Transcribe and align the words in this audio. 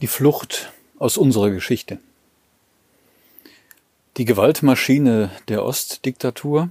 Die 0.00 0.06
Flucht 0.06 0.72
aus 0.98 1.16
unserer 1.18 1.50
Geschichte. 1.50 1.98
Die 4.16 4.24
Gewaltmaschine 4.24 5.30
der 5.48 5.64
Ostdiktatur 5.64 6.70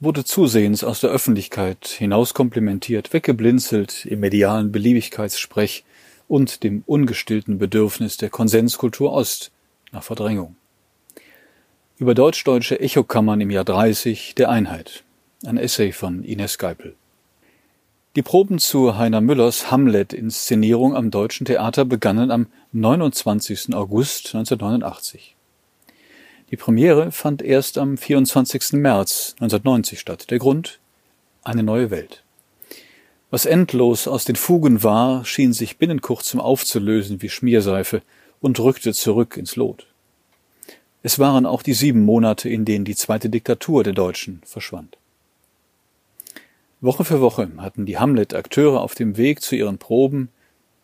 wurde 0.00 0.24
zusehends 0.24 0.84
aus 0.84 1.00
der 1.00 1.10
Öffentlichkeit 1.10 1.86
hinauskomplimentiert, 1.86 3.12
weggeblinzelt 3.12 4.06
im 4.06 4.20
medialen 4.20 4.70
Beliebigkeitssprech 4.70 5.84
und 6.28 6.62
dem 6.62 6.82
ungestillten 6.86 7.58
Bedürfnis 7.58 8.16
der 8.16 8.30
Konsenskultur 8.30 9.12
Ost 9.12 9.50
nach 9.90 10.02
Verdrängung. 10.02 10.56
Über 11.98 12.14
deutsch-deutsche 12.14 12.78
Echokammern 12.78 13.40
im 13.40 13.50
Jahr 13.50 13.64
30 13.64 14.34
der 14.36 14.50
Einheit. 14.50 15.02
Ein 15.44 15.56
Essay 15.56 15.92
von 15.92 16.22
Ines 16.22 16.58
Geipel. 16.58 16.94
Die 18.18 18.22
Proben 18.24 18.58
zu 18.58 18.98
Heiner 18.98 19.20
Müllers 19.20 19.70
Hamlet-Inszenierung 19.70 20.96
am 20.96 21.12
Deutschen 21.12 21.44
Theater 21.44 21.84
begannen 21.84 22.32
am 22.32 22.48
29. 22.72 23.74
August 23.74 24.34
1989. 24.34 25.36
Die 26.50 26.56
Premiere 26.56 27.12
fand 27.12 27.42
erst 27.42 27.78
am 27.78 27.96
24. 27.96 28.72
März 28.72 29.36
1990 29.38 30.00
statt. 30.00 30.32
Der 30.32 30.40
Grund? 30.40 30.80
Eine 31.44 31.62
neue 31.62 31.92
Welt. 31.92 32.24
Was 33.30 33.46
endlos 33.46 34.08
aus 34.08 34.24
den 34.24 34.34
Fugen 34.34 34.82
war, 34.82 35.24
schien 35.24 35.52
sich 35.52 35.78
binnen 35.78 36.00
kurzem 36.00 36.40
aufzulösen 36.40 37.22
wie 37.22 37.28
Schmierseife 37.28 38.02
und 38.40 38.58
rückte 38.58 38.92
zurück 38.94 39.36
ins 39.36 39.54
Lot. 39.54 39.86
Es 41.04 41.20
waren 41.20 41.46
auch 41.46 41.62
die 41.62 41.72
sieben 41.72 42.04
Monate, 42.04 42.48
in 42.48 42.64
denen 42.64 42.84
die 42.84 42.96
zweite 42.96 43.30
Diktatur 43.30 43.84
der 43.84 43.92
Deutschen 43.92 44.42
verschwand. 44.44 44.97
Woche 46.80 47.04
für 47.04 47.20
Woche 47.20 47.50
hatten 47.56 47.86
die 47.86 47.98
Hamlet-Akteure 47.98 48.80
auf 48.80 48.94
dem 48.94 49.16
Weg 49.16 49.42
zu 49.42 49.56
ihren 49.56 49.78
Proben 49.78 50.28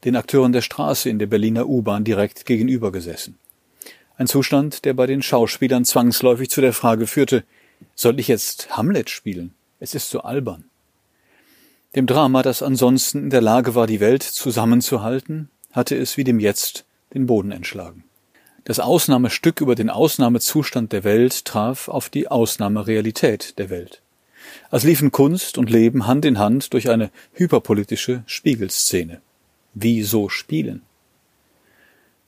den 0.04 0.16
Akteuren 0.16 0.52
der 0.52 0.60
Straße 0.60 1.08
in 1.08 1.18
der 1.20 1.26
Berliner 1.26 1.69
U-Bahn 1.69 2.05
direkt 2.05 2.46
gegenüber 2.46 2.91
gesessen. 2.91 3.38
Ein 4.16 4.27
Zustand, 4.27 4.84
der 4.84 4.94
bei 4.94 5.06
den 5.06 5.22
Schauspielern 5.22 5.84
zwangsläufig 5.84 6.50
zu 6.50 6.60
der 6.60 6.72
Frage 6.72 7.06
führte, 7.06 7.44
soll 7.94 8.19
ich 8.19 8.28
jetzt 8.28 8.77
Hamlet 8.77 9.08
spielen? 9.08 9.54
Es 9.78 9.94
ist 9.94 10.10
so 10.10 10.20
albern. 10.20 10.64
Dem 11.94 12.06
Drama, 12.06 12.42
das 12.42 12.62
ansonsten 12.62 13.24
in 13.24 13.30
der 13.30 13.41
Lage 13.41 13.74
war, 13.74 13.86
die 13.86 14.00
Welt 14.00 14.22
zusammenzuhalten, 14.24 15.48
hatte 15.72 15.97
es 15.97 16.16
wie 16.16 16.24
dem 16.24 16.41
Jetzt 16.41 16.84
den 17.14 17.26
Boden 17.26 17.52
entschlagen. 17.52 18.04
Das 18.64 18.80
Ausnahmestück 18.80 19.60
über 19.60 19.74
den 19.74 19.91
Ausnahmezustand 19.91 20.92
der 20.92 21.04
Welt 21.04 21.44
traf 21.44 21.88
auf 21.88 22.08
die 22.08 22.28
Ausnahmerealität 22.28 23.58
der 23.58 23.70
Welt. 23.70 24.03
Als 24.70 24.84
liefen 24.84 25.12
Kunst 25.12 25.58
und 25.58 25.70
Leben 25.70 26.06
Hand 26.06 26.24
in 26.24 26.38
Hand 26.38 26.72
durch 26.72 26.91
eine 26.91 27.10
hyperpolitische 27.33 28.22
Spiegelszene. 28.27 29.20
Wie 29.74 30.02
so 30.02 30.28
spielen? 30.28 30.83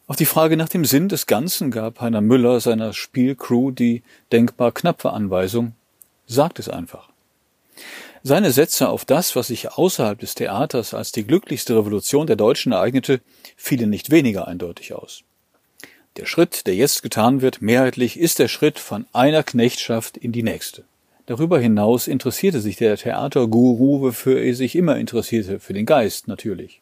Auf 0.08 0.16
die 0.16 0.24
Frage 0.24 0.56
nach 0.56 0.68
dem 0.68 0.84
Sinn 0.84 1.08
des 1.08 1.26
Ganzen 1.26 1.70
gab 1.70 2.00
Heiner 2.00 2.20
Müller 2.20 2.60
seiner 2.60 2.92
Spielcrew 2.92 3.72
die 3.72 4.02
denkbar 4.30 4.72
knappe 4.72 5.12
Anweisung, 5.12 5.74
sagt 6.26 6.58
es 6.60 6.68
einfach. 6.68 7.08
Seine 8.22 8.52
Sätze 8.52 8.88
auf 8.88 9.04
das, 9.04 9.36
was 9.36 9.48
sich 9.48 9.72
außerhalb 9.72 10.18
des 10.18 10.34
Theaters 10.34 10.94
als 10.94 11.12
die 11.12 11.24
glücklichste 11.24 11.76
Revolution 11.76 12.26
der 12.26 12.36
Deutschen 12.36 12.72
ereignete, 12.72 13.20
fielen 13.56 13.90
nicht 13.90 14.10
weniger 14.10 14.48
eindeutig 14.48 14.94
aus. 14.94 15.22
Der 16.16 16.26
Schritt, 16.26 16.66
der 16.66 16.74
jetzt 16.74 17.02
getan 17.02 17.42
wird, 17.42 17.60
mehrheitlich, 17.60 18.18
ist 18.18 18.38
der 18.38 18.48
Schritt 18.48 18.78
von 18.78 19.06
einer 19.12 19.42
Knechtschaft 19.42 20.16
in 20.16 20.32
die 20.32 20.42
nächste. 20.42 20.84
Darüber 21.26 21.58
hinaus 21.58 22.06
interessierte 22.06 22.60
sich 22.60 22.76
der 22.76 22.96
Theaterguru, 22.96 24.00
wofür 24.00 24.40
er 24.40 24.54
sich 24.54 24.76
immer 24.76 24.96
interessierte, 24.96 25.58
für 25.58 25.72
den 25.72 25.84
Geist 25.84 26.28
natürlich. 26.28 26.80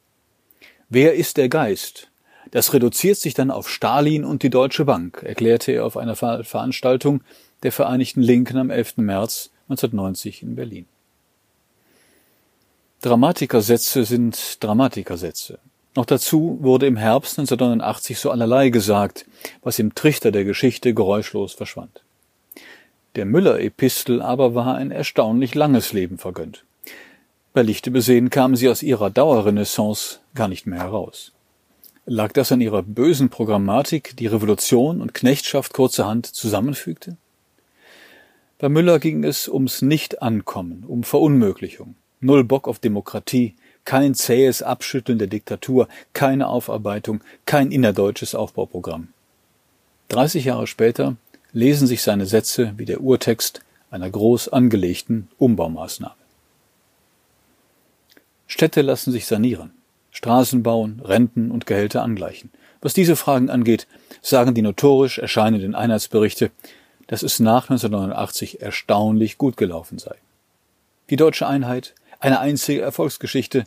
Wer 0.90 1.14
ist 1.14 1.38
der 1.38 1.48
Geist? 1.48 2.10
Das 2.50 2.74
reduziert 2.74 3.16
sich 3.16 3.32
dann 3.32 3.50
auf 3.50 3.70
Stalin 3.70 4.24
und 4.24 4.42
die 4.42 4.50
Deutsche 4.50 4.84
Bank, 4.84 5.22
erklärte 5.24 5.72
er 5.72 5.86
auf 5.86 5.96
einer 5.96 6.14
Veranstaltung 6.14 7.22
der 7.62 7.72
Vereinigten 7.72 8.20
Linken 8.20 8.58
am 8.58 8.70
11. 8.70 8.98
März 8.98 9.50
1990 9.70 10.42
in 10.42 10.54
Berlin. 10.54 10.86
Dramatikersätze 13.00 14.04
sind 14.04 14.62
Dramatikersätze. 14.62 15.58
Noch 15.96 16.04
dazu 16.04 16.58
wurde 16.60 16.86
im 16.86 16.96
Herbst 16.96 17.38
1989 17.38 18.18
so 18.18 18.30
allerlei 18.30 18.68
gesagt, 18.68 19.26
was 19.62 19.78
im 19.78 19.94
Trichter 19.94 20.32
der 20.32 20.44
Geschichte 20.44 20.92
geräuschlos 20.92 21.54
verschwand. 21.54 22.03
Der 23.16 23.26
Müller-Epistel 23.26 24.20
aber 24.20 24.54
war 24.54 24.74
ein 24.74 24.90
erstaunlich 24.90 25.54
langes 25.54 25.92
Leben 25.92 26.18
vergönnt. 26.18 26.64
Bei 27.52 27.62
Lichte 27.62 27.92
besehen 27.92 28.30
kamen 28.30 28.56
sie 28.56 28.68
aus 28.68 28.82
ihrer 28.82 29.10
Dauerrenaissance 29.10 30.18
gar 30.34 30.48
nicht 30.48 30.66
mehr 30.66 30.80
heraus. 30.80 31.30
Lag 32.06 32.32
das 32.32 32.50
an 32.50 32.60
ihrer 32.60 32.82
bösen 32.82 33.30
Programmatik, 33.30 34.16
die 34.16 34.26
Revolution 34.26 35.00
und 35.00 35.14
Knechtschaft 35.14 35.72
kurzerhand 35.72 36.26
zusammenfügte? 36.26 37.16
Bei 38.58 38.68
Müller 38.68 38.98
ging 38.98 39.22
es 39.22 39.48
ums 39.48 39.80
Nicht-Ankommen, 39.80 40.84
um 40.86 41.04
Verunmöglichung. 41.04 41.94
Null 42.20 42.42
Bock 42.42 42.66
auf 42.66 42.78
Demokratie, 42.80 43.54
kein 43.84 44.14
zähes 44.14 44.62
Abschütteln 44.62 45.18
der 45.18 45.28
Diktatur, 45.28 45.88
keine 46.12 46.48
Aufarbeitung, 46.48 47.22
kein 47.46 47.70
innerdeutsches 47.70 48.34
Aufbauprogramm. 48.34 49.08
30 50.08 50.46
Jahre 50.46 50.66
später 50.66 51.16
lesen 51.54 51.86
sich 51.86 52.02
seine 52.02 52.26
Sätze 52.26 52.74
wie 52.76 52.84
der 52.84 53.00
Urtext 53.00 53.62
einer 53.90 54.10
groß 54.10 54.48
angelegten 54.48 55.28
Umbaumaßnahme. 55.38 56.14
Städte 58.46 58.82
lassen 58.82 59.12
sich 59.12 59.26
sanieren. 59.26 59.72
Straßen 60.10 60.62
bauen, 60.62 61.00
Renten 61.02 61.50
und 61.50 61.66
Gehälter 61.66 62.02
angleichen. 62.02 62.50
Was 62.80 62.92
diese 62.92 63.16
Fragen 63.16 63.50
angeht, 63.50 63.86
sagen 64.20 64.54
die 64.54 64.62
notorisch 64.62 65.18
erscheinenden 65.18 65.74
Einheitsberichte, 65.74 66.50
dass 67.06 67.22
es 67.22 67.40
nach 67.40 67.70
1989 67.70 68.60
erstaunlich 68.60 69.38
gut 69.38 69.56
gelaufen 69.56 69.98
sei. 69.98 70.14
Die 71.10 71.16
deutsche 71.16 71.46
Einheit, 71.46 71.94
eine 72.20 72.40
einzige 72.40 72.82
Erfolgsgeschichte, 72.82 73.64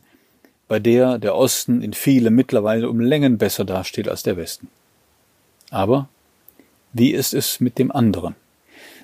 bei 0.67 0.79
der 0.79 1.17
der 1.19 1.35
Osten 1.35 1.81
in 1.81 1.93
viele 1.93 2.31
mittlerweile 2.31 2.89
um 2.89 2.99
Längen 2.99 3.37
besser 3.37 3.63
dasteht 3.63 4.09
als 4.09 4.23
der 4.23 4.37
Westen. 4.37 4.69
Aber 5.69 6.09
wie 6.93 7.11
ist 7.11 7.33
es 7.33 7.59
mit 7.59 7.77
dem 7.77 7.91
anderen? 7.91 8.35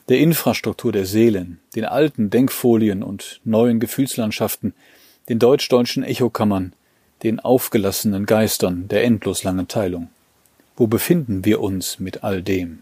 Der 0.10 0.20
Infrastruktur 0.20 0.92
der 0.92 1.06
Seelen, 1.06 1.60
den 1.76 1.86
alten 1.86 2.30
Denkfolien 2.30 3.04
und 3.04 3.40
neuen 3.44 3.80
Gefühlslandschaften, 3.80 4.74
den 5.30 5.40
deutsch-deutschen 5.40 6.04
Echokammern, 6.04 6.74
den 7.24 7.40
aufgelassenen 7.40 8.26
Geistern 8.26 8.88
der 8.90 9.04
endlos 9.04 9.44
langen 9.44 9.68
Teilung. 9.68 10.10
Wo 10.76 10.88
befinden 10.88 11.46
wir 11.46 11.62
uns 11.62 12.00
mit 12.00 12.24
all 12.24 12.42
dem? 12.42 12.80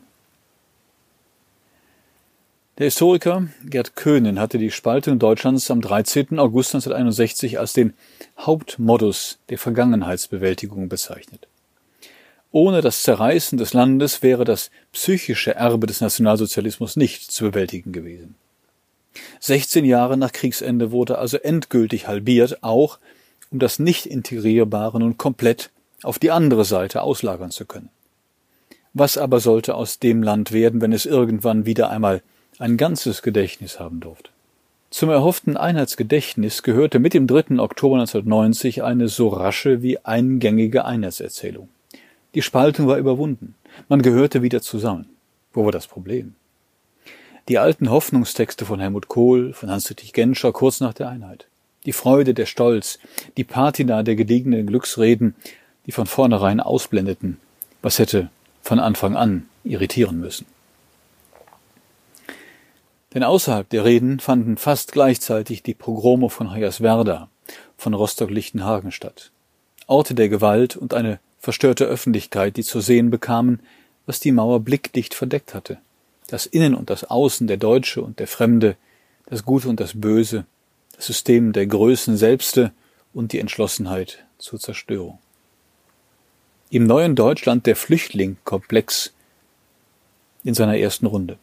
Der 2.77 2.85
Historiker 2.85 3.47
Gerd 3.65 3.95
Köhnen 3.95 4.39
hatte 4.39 4.57
die 4.57 4.71
Spaltung 4.71 5.19
Deutschlands 5.19 5.69
am 5.69 5.81
13. 5.81 6.39
August 6.39 6.73
1961 6.73 7.59
als 7.59 7.73
den 7.73 7.93
Hauptmodus 8.39 9.37
der 9.49 9.59
Vergangenheitsbewältigung 9.59 10.89
bezeichnet. 10.89 11.47
Ohne 12.51 12.81
das 12.81 13.03
Zerreißen 13.03 13.57
des 13.57 13.73
Landes 13.73 14.21
wäre 14.21 14.43
das 14.43 14.71
psychische 14.91 15.55
Erbe 15.55 15.87
des 15.87 16.01
Nationalsozialismus 16.01 16.97
nicht 16.97 17.31
zu 17.31 17.45
bewältigen 17.45 17.93
gewesen. 17.93 18.35
16 19.39 19.85
Jahre 19.85 20.17
nach 20.17 20.31
Kriegsende 20.31 20.91
wurde 20.91 21.17
also 21.17 21.37
endgültig 21.37 22.07
halbiert, 22.07 22.61
auch 22.61 22.99
um 23.51 23.59
das 23.59 23.79
Nicht-Integrierbare 23.79 24.99
nun 24.99 25.17
komplett 25.17 25.69
auf 26.03 26.19
die 26.19 26.31
andere 26.31 26.65
Seite 26.65 27.03
auslagern 27.03 27.51
zu 27.51 27.65
können. 27.65 27.89
Was 28.93 29.17
aber 29.17 29.39
sollte 29.39 29.75
aus 29.75 29.99
dem 29.99 30.21
Land 30.21 30.51
werden, 30.51 30.81
wenn 30.81 30.91
es 30.91 31.05
irgendwann 31.05 31.65
wieder 31.65 31.89
einmal 31.89 32.21
ein 32.59 32.75
ganzes 32.75 33.21
Gedächtnis 33.21 33.79
haben 33.79 34.01
durfte? 34.01 34.29
Zum 34.89 35.09
erhofften 35.09 35.55
Einheitsgedächtnis 35.55 36.63
gehörte 36.63 36.99
mit 36.99 37.13
dem 37.13 37.25
3. 37.25 37.59
Oktober 37.59 37.95
1990 37.95 38.83
eine 38.83 39.07
so 39.07 39.29
rasche 39.29 39.81
wie 39.81 39.99
eingängige 39.99 40.83
Einheitserzählung. 40.83 41.69
Die 42.33 42.41
Spaltung 42.41 42.87
war 42.87 42.97
überwunden. 42.97 43.55
Man 43.89 44.01
gehörte 44.01 44.41
wieder 44.41 44.61
zusammen. 44.61 45.09
Wo 45.53 45.65
war 45.65 45.71
das 45.71 45.87
Problem? 45.87 46.35
Die 47.49 47.57
alten 47.57 47.89
Hoffnungstexte 47.89 48.65
von 48.65 48.79
Helmut 48.79 49.07
Kohl, 49.07 49.53
von 49.53 49.69
Hans-Dietrich 49.69 50.13
Genscher 50.13 50.53
kurz 50.53 50.79
nach 50.79 50.93
der 50.93 51.09
Einheit 51.09 51.47
die 51.85 51.93
Freude, 51.93 52.33
der 52.33 52.45
Stolz, 52.45 52.99
die 53.37 53.43
Patina 53.43 54.03
der 54.03 54.15
gediegenen 54.15 54.67
Glücksreden, 54.67 55.35
die 55.85 55.91
von 55.91 56.05
vornherein 56.05 56.59
ausblendeten, 56.59 57.37
was 57.81 57.99
hätte 57.99 58.29
von 58.61 58.79
Anfang 58.79 59.15
an 59.15 59.47
irritieren 59.63 60.19
müssen. 60.19 60.45
Denn 63.13 63.23
außerhalb 63.23 63.67
der 63.69 63.83
Reden 63.83 64.19
fanden 64.19 64.57
fast 64.57 64.91
gleichzeitig 64.91 65.63
die 65.63 65.73
Pogrome 65.73 66.29
von 66.29 66.53
Hoyerswerda, 66.53 67.29
von 67.77 67.93
Rostock-Lichtenhagen 67.93 68.91
statt. 68.91 69.31
Orte 69.87 70.13
der 70.13 70.29
Gewalt 70.29 70.77
und 70.77 70.93
eine 70.93 71.19
verstörte 71.41 71.85
Öffentlichkeit, 71.85 72.55
die 72.55 72.63
zu 72.63 72.79
sehen 72.79 73.09
bekamen, 73.09 73.59
was 74.05 74.19
die 74.19 74.31
Mauer 74.31 74.61
blickdicht 74.61 75.13
verdeckt 75.13 75.53
hatte. 75.53 75.79
Das 76.27 76.45
Innen 76.45 76.75
und 76.75 76.89
das 76.89 77.03
Außen, 77.03 77.47
der 77.47 77.57
Deutsche 77.57 78.01
und 78.01 78.19
der 78.19 78.27
Fremde, 78.27 78.77
das 79.25 79.43
Gute 79.43 79.67
und 79.67 79.79
das 79.79 79.99
Böse, 79.99 80.45
System 80.97 81.51
der 81.51 81.65
Größen 81.65 82.15
selbste 82.15 82.71
und 83.13 83.33
die 83.33 83.39
Entschlossenheit 83.39 84.23
zur 84.37 84.59
Zerstörung. 84.59 85.19
Im 86.69 86.85
neuen 86.85 87.15
Deutschland 87.15 87.65
der 87.65 87.75
Flüchtlingkomplex 87.75 89.11
in 90.43 90.53
seiner 90.53 90.77
ersten 90.77 91.05
Runde. 91.05 91.37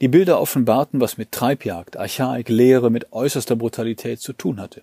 Die 0.00 0.08
Bilder 0.08 0.40
offenbarten, 0.40 1.00
was 1.00 1.16
mit 1.16 1.32
Treibjagd, 1.32 1.96
Archaik, 1.96 2.48
Lehre, 2.48 2.90
mit 2.90 3.12
äußerster 3.12 3.56
Brutalität 3.56 4.20
zu 4.20 4.32
tun 4.32 4.60
hatte. 4.60 4.82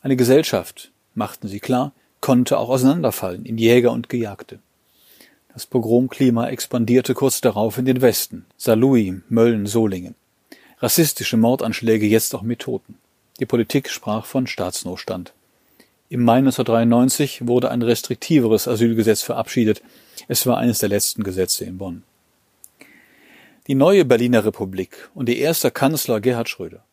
Eine 0.00 0.16
Gesellschaft, 0.16 0.90
machten 1.14 1.48
sie 1.48 1.60
klar, 1.60 1.92
konnte 2.22 2.56
auch 2.56 2.70
auseinanderfallen 2.70 3.44
in 3.44 3.58
Jäger 3.58 3.92
und 3.92 4.08
Gejagte. 4.08 4.60
Das 5.52 5.66
Pogromklima 5.66 6.48
expandierte 6.48 7.12
kurz 7.12 7.42
darauf 7.42 7.76
in 7.76 7.84
den 7.84 8.00
Westen, 8.00 8.46
Saarlouis, 8.56 9.16
Mölln, 9.28 9.66
Solingen. 9.66 10.14
Rassistische 10.78 11.36
Mordanschläge 11.36 12.06
jetzt 12.06 12.34
auch 12.34 12.40
mit 12.40 12.60
Toten. 12.60 12.96
Die 13.38 13.44
Politik 13.44 13.90
sprach 13.90 14.24
von 14.24 14.46
Staatsnotstand. 14.46 15.34
Im 16.08 16.24
Mai 16.24 16.38
1993 16.38 17.46
wurde 17.46 17.70
ein 17.70 17.82
restriktiveres 17.82 18.68
Asylgesetz 18.68 19.22
verabschiedet. 19.22 19.82
Es 20.28 20.46
war 20.46 20.58
eines 20.58 20.78
der 20.78 20.88
letzten 20.88 21.24
Gesetze 21.24 21.64
in 21.64 21.78
Bonn. 21.78 22.02
Die 23.66 23.74
neue 23.74 24.04
Berliner 24.04 24.44
Republik 24.44 25.10
und 25.14 25.28
ihr 25.28 25.36
erster 25.36 25.70
Kanzler 25.70 26.20
Gerhard 26.20 26.48
Schröder. 26.48 26.84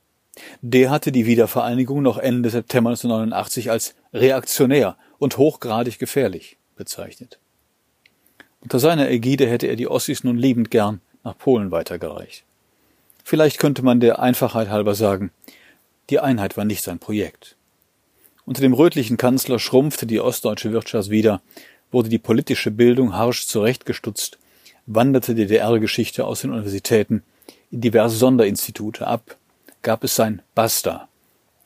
Der 0.61 0.89
hatte 0.89 1.11
die 1.11 1.25
Wiedervereinigung 1.25 2.01
noch 2.01 2.17
Ende 2.17 2.49
September 2.49 2.91
1989 2.91 3.71
als 3.71 3.95
reaktionär 4.13 4.97
und 5.19 5.37
hochgradig 5.37 5.99
gefährlich 5.99 6.57
bezeichnet. 6.75 7.37
Unter 8.61 8.79
seiner 8.79 9.09
Ägide 9.09 9.47
hätte 9.47 9.67
er 9.67 9.75
die 9.75 9.87
Ossis 9.87 10.23
nun 10.23 10.37
liebend 10.37 10.71
gern 10.71 11.01
nach 11.23 11.37
Polen 11.37 11.71
weitergereicht. 11.71 12.43
Vielleicht 13.23 13.59
könnte 13.59 13.83
man 13.83 13.99
der 13.99 14.19
Einfachheit 14.19 14.69
halber 14.69 14.95
sagen, 14.95 15.31
die 16.09 16.19
Einheit 16.19 16.57
war 16.57 16.65
nicht 16.65 16.83
sein 16.83 16.99
Projekt. 16.99 17.55
Unter 18.45 18.61
dem 18.61 18.73
rötlichen 18.73 19.17
Kanzler 19.17 19.59
schrumpfte 19.59 20.07
die 20.07 20.19
ostdeutsche 20.19 20.71
Wirtschaft 20.71 21.09
wieder, 21.11 21.41
wurde 21.91 22.09
die 22.09 22.17
politische 22.17 22.71
Bildung 22.71 23.13
harsch 23.13 23.45
zurechtgestutzt 23.45 24.39
wanderte 24.89 25.35
die 25.35 25.45
DDR-Geschichte 25.45 26.25
aus 26.25 26.41
den 26.41 26.51
Universitäten 26.51 27.21
in 27.69 27.81
diverse 27.81 28.17
Sonderinstitute 28.17 29.05
ab, 29.05 29.37
gab 29.83 30.03
es 30.03 30.15
sein 30.15 30.41
Basta, 30.55 31.07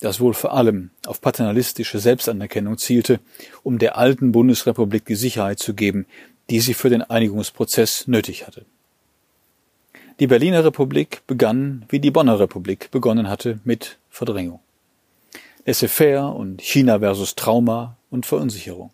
das 0.04 0.20
wohl 0.20 0.34
vor 0.34 0.54
allem 0.54 0.90
auf 1.06 1.22
paternalistische 1.22 2.00
Selbstanerkennung 2.00 2.78
zielte, 2.78 3.20
um 3.64 3.80
der 3.80 3.98
alten 3.98 4.34
Bundesrepublik 4.34 5.06
die 5.06 5.16
Sicherheit 5.16 5.60
zu 5.60 5.74
geben, 5.74 6.06
die 6.50 6.60
sie 6.60 6.74
für 6.74 6.90
den 6.90 7.02
Einigungsprozess 7.02 8.08
nötig 8.08 8.46
hatte. 8.46 8.66
Die 10.20 10.28
Berliner 10.28 10.66
Republik 10.66 11.22
begann, 11.26 11.86
wie 11.88 12.00
die 12.00 12.12
Bonner 12.12 12.38
Republik 12.40 12.92
begonnen 12.92 13.30
hatte, 13.30 13.60
mit 13.64 13.98
Verdrängung. 14.10 14.60
Laissez-faire 15.66 16.36
und 16.36 16.62
China 16.62 17.00
versus 17.00 17.36
Trauma 17.36 17.96
und 18.12 18.26
Verunsicherung. 18.26 18.92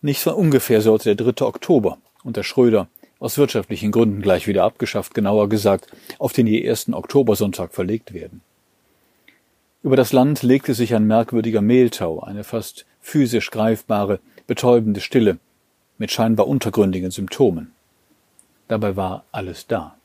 Nicht 0.00 0.20
von 0.20 0.34
ungefähr 0.34 0.80
sollte 0.80 1.16
der 1.16 1.32
3. 1.32 1.44
Oktober 1.44 1.98
unter 2.22 2.44
Schröder 2.44 2.86
aus 3.18 3.36
wirtschaftlichen 3.36 3.90
Gründen 3.90 4.22
gleich 4.22 4.46
wieder 4.46 4.62
abgeschafft, 4.62 5.14
genauer 5.14 5.48
gesagt 5.48 5.88
auf 6.18 6.32
den 6.32 6.46
je 6.46 6.62
ersten 6.62 6.94
Oktobersonntag 6.94 7.74
verlegt 7.74 8.14
werden. 8.14 8.42
Über 9.82 9.96
das 9.96 10.12
Land 10.12 10.42
legte 10.42 10.74
sich 10.74 10.94
ein 10.94 11.06
merkwürdiger 11.06 11.60
Mehltau, 11.60 12.20
eine 12.20 12.44
fast 12.44 12.86
physisch 13.00 13.50
greifbare, 13.50 14.20
betäubende 14.46 15.00
Stille 15.00 15.38
mit 15.98 16.12
scheinbar 16.12 16.46
untergründigen 16.46 17.10
Symptomen. 17.10 17.72
Dabei 18.68 18.96
war 18.96 19.24
alles 19.32 19.66
da. 19.66 19.96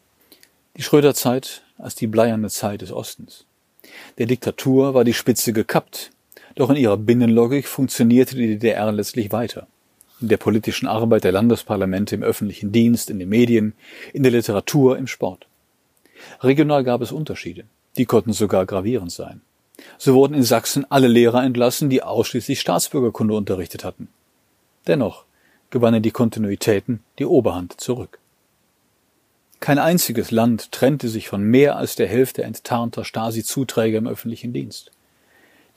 Die 0.76 0.82
Schröderzeit 0.84 1.64
als 1.78 1.96
die 1.96 2.08
bleierne 2.08 2.50
Zeit 2.50 2.82
des 2.82 2.92
Ostens. 2.92 3.46
Der 4.18 4.26
Diktatur 4.26 4.94
war 4.94 5.04
die 5.04 5.14
Spitze 5.14 5.54
gekappt, 5.54 6.12
doch 6.56 6.70
in 6.70 6.76
ihrer 6.76 6.98
Binnenlogik 6.98 7.68
funktionierte 7.68 8.36
die 8.36 8.48
DDR 8.48 8.92
letztlich 8.92 9.32
weiter 9.32 9.68
in 10.20 10.30
der 10.30 10.38
politischen 10.38 10.88
Arbeit 10.88 11.24
der 11.24 11.32
Landesparlamente, 11.32 12.16
im 12.16 12.24
öffentlichen 12.24 12.72
Dienst, 12.72 13.10
in 13.10 13.20
den 13.20 13.30
Medien, 13.30 13.74
in 14.14 14.24
der 14.24 14.32
Literatur, 14.32 14.98
im 14.98 15.08
Sport. 15.08 15.48
Regional 16.42 16.84
gab 16.84 17.02
es 17.02 17.12
Unterschiede. 17.12 17.66
Die 17.98 18.06
konnten 18.06 18.34
sogar 18.34 18.66
gravierend 18.66 19.12
sein. 19.12 19.42
So 19.98 20.14
wurden 20.14 20.34
in 20.34 20.44
Sachsen 20.44 20.86
alle 20.90 21.08
Lehrer 21.08 21.44
entlassen, 21.44 21.90
die 21.90 22.04
ausschließlich 22.04 22.60
Staatsbürgerkunde 22.60 23.36
unterrichtet 23.36 23.84
hatten. 23.84 24.08
Dennoch 24.88 25.26
gewannen 25.70 26.02
die 26.02 26.12
Kontinuitäten 26.12 27.02
die 27.20 27.26
Oberhand 27.26 27.80
zurück. 27.80 28.20
Kein 29.60 29.80
einziges 29.80 30.32
Land 30.32 30.72
trennte 30.72 31.10
sich 31.10 31.28
von 31.28 31.42
mehr 31.42 31.78
als 31.78 31.96
der 31.96 32.08
Hälfte 32.08 32.44
enttarnter 32.44 33.04
Stasi-Zuträger 33.04 33.98
im 33.98 34.08
öffentlichen 34.08 34.54
Dienst. 34.54 34.92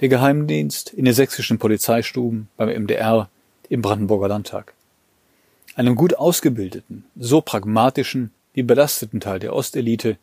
Der 0.01 0.09
Geheimdienst 0.09 0.93
in 0.93 1.05
den 1.05 1.15
sächsischen 1.15 1.59
Polizeistuben, 1.59 2.49
beim 2.57 2.69
MDR, 2.69 3.29
im 3.69 3.83
Brandenburger 3.83 4.29
Landtag. 4.29 4.75
Einem 5.77 5.95
gut 5.95 6.15
ausgebildeten, 6.15 7.05
so 7.17 7.41
pragmatischen 7.41 8.33
wie 8.53 8.63
belasteten 8.63 9.21
Teil 9.21 9.39
der 9.39 9.55
Ostelite, 9.55 10.19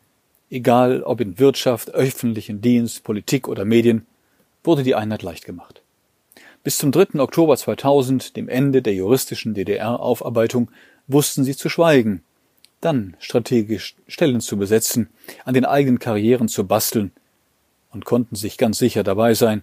egal 0.50 1.02
ob 1.02 1.20
in 1.20 1.38
Wirtschaft, 1.38 1.90
öffentlichen 1.90 2.60
Dienst, 2.60 3.04
Politik 3.04 3.48
oder 3.48 3.64
Medien, 3.64 4.06
wurde 4.64 4.82
die 4.82 4.94
Einheit 4.94 5.22
leicht 5.22 5.44
gemacht. 5.44 5.82
Bis 6.64 6.78
zum 6.78 6.92
3. 6.92 7.20
Oktober 7.20 7.56
2000, 7.56 8.36
dem 8.36 8.48
Ende 8.48 8.82
der 8.82 8.94
juristischen 8.94 9.54
DDR-Aufarbeitung, 9.54 10.70
wussten 11.06 11.44
sie 11.44 11.56
zu 11.56 11.68
schweigen, 11.68 12.22
dann 12.80 13.16
strategisch 13.18 13.96
Stellen 14.06 14.40
zu 14.40 14.56
besetzen, 14.56 15.08
an 15.44 15.54
den 15.54 15.64
eigenen 15.64 15.98
Karrieren 15.98 16.48
zu 16.48 16.66
basteln 16.66 17.12
und 17.92 18.04
konnten 18.04 18.36
sich 18.36 18.58
ganz 18.58 18.78
sicher 18.78 19.02
dabei 19.02 19.34
sein, 19.34 19.62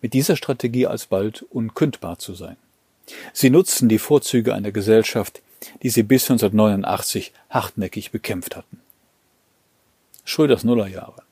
mit 0.00 0.14
dieser 0.14 0.36
Strategie 0.36 0.86
alsbald 0.86 1.42
unkündbar 1.50 2.18
zu 2.18 2.34
sein. 2.34 2.56
Sie 3.32 3.50
nutzten 3.50 3.88
die 3.88 3.98
Vorzüge 3.98 4.54
einer 4.54 4.72
Gesellschaft, 4.72 5.40
die 5.82 5.90
sie 5.90 6.02
bis 6.02 6.28
1989 6.30 7.32
hartnäckig 7.50 8.10
bekämpft 8.10 8.56
hatten. 8.56 8.81
Schröders 10.24 10.64
Nullerjahre. 10.64 11.22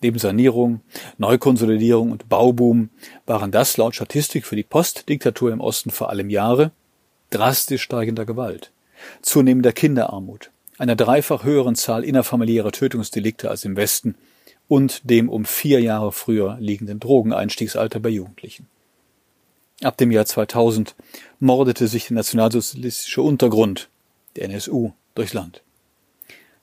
Neben 0.00 0.18
Sanierung, 0.18 0.80
Neukonsolidierung 1.18 2.12
und 2.12 2.28
Bauboom 2.28 2.90
waren 3.26 3.50
das 3.50 3.76
laut 3.76 3.96
Statistik 3.96 4.46
für 4.46 4.56
die 4.56 4.62
Postdiktatur 4.62 5.52
im 5.52 5.60
Osten 5.60 5.90
vor 5.90 6.10
allem 6.10 6.30
Jahre 6.30 6.70
drastisch 7.30 7.82
steigender 7.82 8.24
Gewalt, 8.24 8.70
zunehmender 9.22 9.72
Kinderarmut, 9.72 10.50
einer 10.78 10.96
dreifach 10.96 11.44
höheren 11.44 11.74
Zahl 11.74 12.04
innerfamiliärer 12.04 12.72
Tötungsdelikte 12.72 13.50
als 13.50 13.64
im 13.64 13.76
Westen 13.76 14.14
und 14.68 15.08
dem 15.08 15.28
um 15.28 15.44
vier 15.44 15.80
Jahre 15.80 16.12
früher 16.12 16.56
liegenden 16.60 17.00
Drogeneinstiegsalter 17.00 18.00
bei 18.00 18.10
Jugendlichen. 18.10 18.66
Ab 19.82 19.96
dem 19.96 20.10
Jahr 20.10 20.26
2000 20.26 20.94
mordete 21.38 21.86
sich 21.86 22.08
der 22.08 22.16
nationalsozialistische 22.16 23.22
Untergrund, 23.22 23.88
der 24.36 24.44
NSU, 24.44 24.92
durchs 25.14 25.34
Land. 25.34 25.62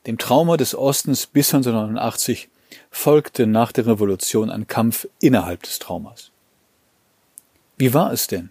Dem 0.08 0.18
Trauma 0.20 0.56
des 0.56 0.76
Ostens 0.76 1.26
bis 1.26 1.54
1989 1.54 2.50
folgte 2.92 3.48
nach 3.48 3.72
der 3.72 3.88
Revolution 3.88 4.50
ein 4.50 4.68
Kampf 4.68 5.08
innerhalb 5.20 5.64
des 5.64 5.80
Traumas. 5.80 6.32
Wie 7.78 7.94
war 7.94 8.12
es 8.14 8.28
denn? 8.28 8.50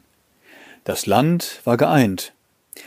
Das 0.83 1.07
Land 1.07 1.61
war 1.65 1.77
geeint, 1.77 2.33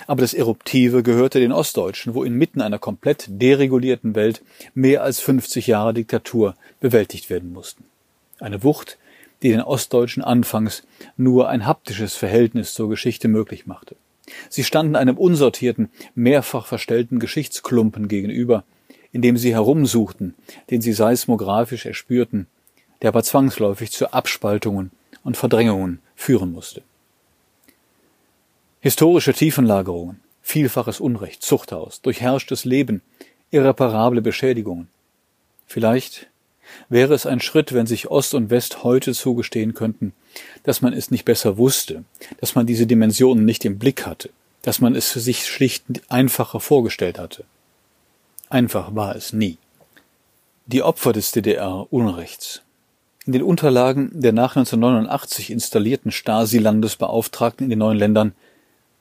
aber 0.05 0.21
das 0.21 0.33
Eruptive 0.33 1.01
gehörte 1.01 1.39
den 1.39 1.51
Ostdeutschen, 1.51 2.13
wo 2.13 2.23
inmitten 2.23 2.61
einer 2.61 2.77
komplett 2.77 3.25
deregulierten 3.27 4.15
Welt 4.15 4.41
mehr 4.73 5.01
als 5.01 5.19
50 5.19 5.67
Jahre 5.67 5.93
Diktatur 5.93 6.55
bewältigt 6.79 7.29
werden 7.29 7.53
mussten. 7.53 7.85
Eine 8.39 8.63
Wucht, 8.63 8.97
die 9.41 9.49
den 9.49 9.61
Ostdeutschen 9.61 10.23
anfangs 10.23 10.83
nur 11.15 11.47
ein 11.49 11.65
haptisches 11.65 12.15
Verhältnis 12.15 12.73
zur 12.73 12.89
Geschichte 12.89 13.27
möglich 13.27 13.65
machte. 13.65 13.95
Sie 14.49 14.63
standen 14.63 14.95
einem 14.95 15.17
unsortierten, 15.17 15.89
mehrfach 16.15 16.65
verstellten 16.65 17.19
Geschichtsklumpen 17.19 18.07
gegenüber, 18.07 18.63
in 19.11 19.21
dem 19.21 19.37
sie 19.37 19.53
herumsuchten, 19.53 20.35
den 20.69 20.81
sie 20.81 20.93
seismografisch 20.93 21.85
erspürten, 21.85 22.47
der 23.01 23.09
aber 23.09 23.23
zwangsläufig 23.23 23.91
zu 23.91 24.13
Abspaltungen 24.13 24.91
und 25.23 25.37
Verdrängungen 25.37 25.99
führen 26.15 26.51
musste. 26.51 26.81
Historische 28.79 29.33
Tiefenlagerungen, 29.33 30.19
vielfaches 30.41 30.99
Unrecht, 30.99 31.41
Zuchthaus, 31.41 32.01
durchherrschtes 32.01 32.63
Leben, 32.63 33.01
irreparable 33.51 34.21
Beschädigungen. 34.21 34.87
Vielleicht 35.65 36.27
Wäre 36.89 37.13
es 37.13 37.25
ein 37.25 37.39
Schritt, 37.39 37.73
wenn 37.73 37.87
sich 37.87 38.09
Ost 38.09 38.33
und 38.33 38.49
West 38.49 38.83
heute 38.83 39.13
zugestehen 39.13 39.73
könnten, 39.73 40.13
dass 40.63 40.81
man 40.81 40.93
es 40.93 41.11
nicht 41.11 41.25
besser 41.25 41.57
wusste, 41.57 42.03
dass 42.39 42.55
man 42.55 42.65
diese 42.65 42.87
Dimensionen 42.87 43.45
nicht 43.45 43.65
im 43.65 43.79
Blick 43.79 44.05
hatte, 44.05 44.29
dass 44.61 44.79
man 44.79 44.95
es 44.95 45.11
sich 45.11 45.45
schlicht 45.45 45.85
einfacher 46.09 46.59
vorgestellt 46.59 47.19
hatte. 47.19 47.43
Einfach 48.49 48.95
war 48.95 49.15
es 49.15 49.33
nie. 49.33 49.57
Die 50.65 50.83
Opfer 50.83 51.13
des 51.13 51.31
DDR-Unrechts. 51.31 52.61
In 53.25 53.33
den 53.33 53.43
Unterlagen 53.43 54.09
der 54.13 54.31
nach 54.31 54.55
1989 54.55 55.51
installierten 55.51 56.11
Stasi-Landesbeauftragten 56.11 57.65
in 57.65 57.69
den 57.69 57.79
neuen 57.79 57.97
Ländern 57.97 58.33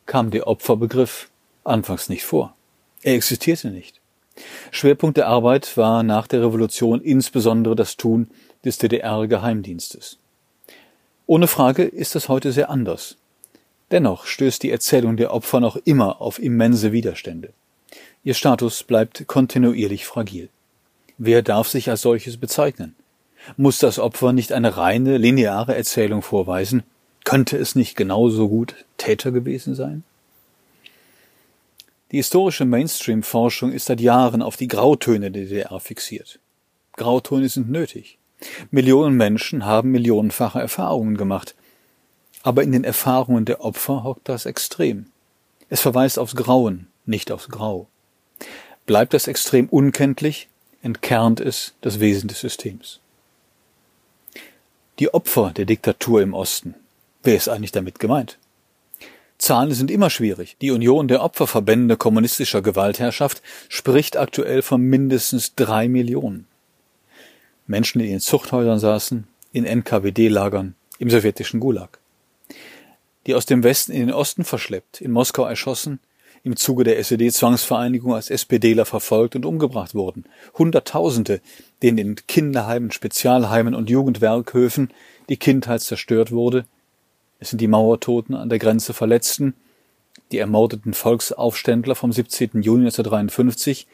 kam 0.04 0.30
der 0.30 0.48
Opferbegriff 0.48 1.28
anfangs 1.62 2.08
nicht 2.08 2.24
vor. 2.24 2.54
Er 3.02 3.14
existierte 3.14 3.70
nicht. 3.70 4.00
Schwerpunkt 4.70 5.16
der 5.16 5.28
Arbeit 5.28 5.76
war 5.76 6.02
nach 6.02 6.26
der 6.26 6.42
Revolution 6.42 7.00
insbesondere 7.00 7.74
das 7.74 7.96
Tun 7.96 8.28
des 8.64 8.78
DDR-Geheimdienstes. 8.78 10.18
Ohne 11.26 11.46
Frage 11.46 11.84
ist 11.84 12.14
es 12.16 12.28
heute 12.28 12.52
sehr 12.52 12.70
anders. 12.70 13.16
Dennoch 13.90 14.26
stößt 14.26 14.62
die 14.62 14.70
Erzählung 14.70 15.16
der 15.16 15.32
Opfer 15.32 15.60
noch 15.60 15.76
immer 15.76 16.20
auf 16.20 16.38
immense 16.38 16.92
Widerstände. 16.92 17.52
Ihr 18.24 18.34
Status 18.34 18.82
bleibt 18.82 19.26
kontinuierlich 19.26 20.06
fragil. 20.06 20.48
Wer 21.18 21.42
darf 21.42 21.68
sich 21.68 21.88
als 21.88 22.02
solches 22.02 22.36
bezeichnen? 22.36 22.94
Muss 23.56 23.78
das 23.78 23.98
Opfer 23.98 24.32
nicht 24.32 24.52
eine 24.52 24.76
reine, 24.76 25.18
lineare 25.18 25.76
Erzählung 25.76 26.22
vorweisen? 26.22 26.82
Könnte 27.24 27.56
es 27.56 27.74
nicht 27.74 27.96
genauso 27.96 28.48
gut 28.48 28.74
Täter 28.98 29.30
gewesen 29.30 29.74
sein? 29.74 30.02
Die 32.12 32.18
historische 32.18 32.64
Mainstream-Forschung 32.64 33.72
ist 33.72 33.86
seit 33.86 34.00
Jahren 34.00 34.40
auf 34.40 34.56
die 34.56 34.68
Grautöne 34.68 35.30
der 35.32 35.42
DDR 35.42 35.80
fixiert. 35.80 36.38
Grautöne 36.92 37.48
sind 37.48 37.68
nötig. 37.68 38.18
Millionen 38.70 39.16
Menschen 39.16 39.64
haben 39.64 39.90
millionenfache 39.90 40.60
Erfahrungen 40.60 41.16
gemacht. 41.16 41.54
Aber 42.42 42.62
in 42.62 42.70
den 42.70 42.84
Erfahrungen 42.84 43.44
der 43.44 43.64
Opfer 43.64 44.04
hockt 44.04 44.28
das 44.28 44.46
Extrem. 44.46 45.06
Es 45.68 45.80
verweist 45.80 46.18
aufs 46.18 46.36
Grauen, 46.36 46.86
nicht 47.06 47.32
aufs 47.32 47.48
Grau. 47.48 47.88
Bleibt 48.86 49.14
das 49.14 49.26
Extrem 49.26 49.68
unkenntlich, 49.68 50.48
entkernt 50.82 51.40
es 51.40 51.74
das 51.80 51.98
Wesen 51.98 52.28
des 52.28 52.38
Systems. 52.38 53.00
Die 55.00 55.12
Opfer 55.12 55.50
der 55.50 55.64
Diktatur 55.64 56.22
im 56.22 56.34
Osten. 56.34 56.76
Wer 57.24 57.36
ist 57.36 57.48
eigentlich 57.48 57.72
damit 57.72 57.98
gemeint? 57.98 58.38
Zahlen 59.38 59.72
sind 59.72 59.90
immer 59.90 60.10
schwierig. 60.10 60.56
Die 60.60 60.70
Union 60.70 61.08
der 61.08 61.22
Opferverbände 61.22 61.96
kommunistischer 61.96 62.62
Gewaltherrschaft 62.62 63.42
spricht 63.68 64.16
aktuell 64.16 64.62
von 64.62 64.80
mindestens 64.80 65.54
drei 65.54 65.88
Millionen. 65.88 66.46
Menschen, 67.66 67.98
die 68.00 68.10
in 68.10 68.20
Zuchthäusern 68.20 68.78
saßen, 68.78 69.26
in 69.52 69.64
NKWD-Lagern, 69.64 70.74
im 70.98 71.10
sowjetischen 71.10 71.60
Gulag. 71.60 71.98
Die 73.26 73.34
aus 73.34 73.46
dem 73.46 73.64
Westen 73.64 73.92
in 73.92 74.06
den 74.06 74.14
Osten 74.14 74.44
verschleppt, 74.44 75.00
in 75.00 75.10
Moskau 75.10 75.44
erschossen, 75.44 75.98
im 76.44 76.56
Zuge 76.56 76.84
der 76.84 76.98
SED-Zwangsvereinigung 77.00 78.14
als 78.14 78.30
SPDler 78.30 78.84
verfolgt 78.84 79.34
und 79.34 79.44
umgebracht 79.44 79.96
wurden. 79.96 80.24
Hunderttausende, 80.56 81.40
denen 81.82 81.98
in 81.98 82.16
Kinderheimen, 82.28 82.92
Spezialheimen 82.92 83.74
und 83.74 83.90
Jugendwerkhöfen 83.90 84.90
die 85.28 85.38
Kindheit 85.38 85.80
zerstört 85.80 86.30
wurde. 86.30 86.64
Es 87.38 87.50
sind 87.50 87.60
die 87.60 87.68
Mauertoten 87.68 88.34
an 88.34 88.48
der 88.48 88.58
Grenze 88.58 88.94
Verletzten, 88.94 89.54
die 90.32 90.38
ermordeten 90.38 90.94
Volksaufständler 90.94 91.94
vom 91.94 92.12
17. 92.12 92.62
Juni 92.62 92.84
1953, 92.84 93.86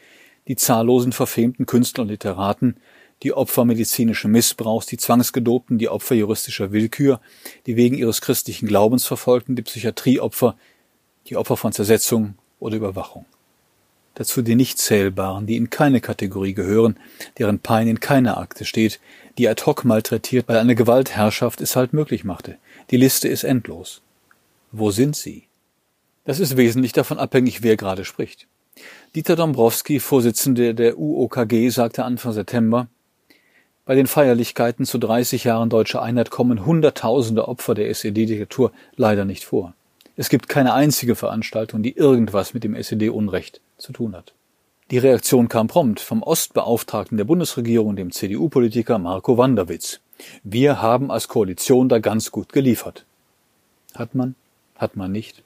die 0.47 0.55
zahllosen 0.55 1.11
verfemten 1.11 1.65
Künstler 1.65 2.03
und 2.03 2.09
Literaten, 2.09 2.77
die 3.21 3.33
Opfer 3.33 3.65
medizinischen 3.65 4.31
Missbrauchs, 4.31 4.85
die 4.85 4.97
Zwangsgedobten, 4.97 5.77
die 5.77 5.89
Opfer 5.89 6.15
juristischer 6.15 6.71
Willkür, 6.71 7.21
die 7.65 7.75
wegen 7.75 7.95
ihres 7.95 8.21
christlichen 8.21 8.67
Glaubens 8.67 9.05
verfolgten, 9.05 9.55
die 9.55 9.61
Psychiatrieopfer, 9.61 10.55
die 11.27 11.37
Opfer 11.37 11.55
von 11.55 11.71
Zersetzung 11.71 12.35
oder 12.59 12.75
Überwachung. 12.75 13.25
Dazu 14.15 14.41
die 14.43 14.55
nicht 14.55 14.77
zählbaren, 14.77 15.47
die 15.47 15.55
in 15.55 15.69
keine 15.69 15.99
Kategorie 15.99 16.53
gehören, 16.53 16.97
deren 17.39 17.59
Pein 17.59 17.87
in 17.87 17.99
keiner 17.99 18.37
Akte 18.37 18.63
steht, 18.65 18.99
die 19.37 19.47
ad 19.47 19.63
hoc 19.65 19.85
malträtiert, 19.85 20.47
weil 20.47 20.57
eine 20.57 20.75
Gewaltherrschaft 20.75 21.61
es 21.61 21.75
halt 21.75 21.93
möglich 21.93 22.23
machte. 22.23 22.57
Die 22.91 22.97
Liste 22.97 23.27
ist 23.27 23.43
endlos. 23.43 24.01
Wo 24.71 24.91
sind 24.91 25.15
sie? 25.15 25.47
Das 26.25 26.39
ist 26.39 26.57
wesentlich 26.57 26.93
davon 26.93 27.17
abhängig, 27.17 27.63
wer 27.63 27.75
gerade 27.75 28.05
spricht. 28.05 28.47
Dieter 29.15 29.35
Dombrowski, 29.35 29.99
Vorsitzender 29.99 30.73
der 30.73 30.97
UOKG, 30.97 31.69
sagte 31.69 32.05
Anfang 32.05 32.33
September, 32.33 32.87
bei 33.85 33.95
den 33.95 34.07
Feierlichkeiten 34.07 34.85
zu 34.85 34.97
30 34.97 35.43
Jahren 35.43 35.69
deutscher 35.69 36.01
Einheit 36.01 36.29
kommen 36.29 36.65
Hunderttausende 36.65 37.47
Opfer 37.47 37.75
der 37.75 37.89
SED-Diktatur 37.89 38.71
leider 38.95 39.25
nicht 39.25 39.43
vor. 39.43 39.73
Es 40.15 40.29
gibt 40.29 40.47
keine 40.47 40.73
einzige 40.73 41.15
Veranstaltung, 41.15 41.81
die 41.81 41.95
irgendwas 41.97 42.53
mit 42.53 42.63
dem 42.63 42.75
SED-Unrecht 42.75 43.61
zu 43.77 43.93
tun 43.93 44.15
hat. 44.15 44.33
Die 44.91 44.99
Reaktion 44.99 45.49
kam 45.49 45.67
prompt 45.67 45.99
vom 45.99 46.21
Ostbeauftragten 46.21 47.17
der 47.17 47.25
Bundesregierung, 47.25 47.95
dem 47.95 48.11
CDU-Politiker 48.11 48.99
Marco 48.99 49.37
Wanderwitz. 49.37 50.01
Wir 50.43 50.81
haben 50.81 51.09
als 51.09 51.27
Koalition 51.27 51.89
da 51.89 51.97
ganz 51.97 52.31
gut 52.31 52.53
geliefert. 52.53 53.05
Hat 53.95 54.13
man? 54.13 54.35
Hat 54.75 54.95
man 54.95 55.11
nicht? 55.11 55.41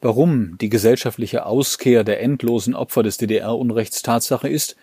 Warum 0.00 0.58
die 0.58 0.68
gesellschaftliche 0.68 1.46
Auskehr 1.46 2.04
der 2.04 2.20
endlosen 2.20 2.74
Opfer 2.74 3.02
des 3.02 3.16
DDR-Unrechts 3.16 4.02
Tatsache 4.02 4.48
ist, 4.48 4.76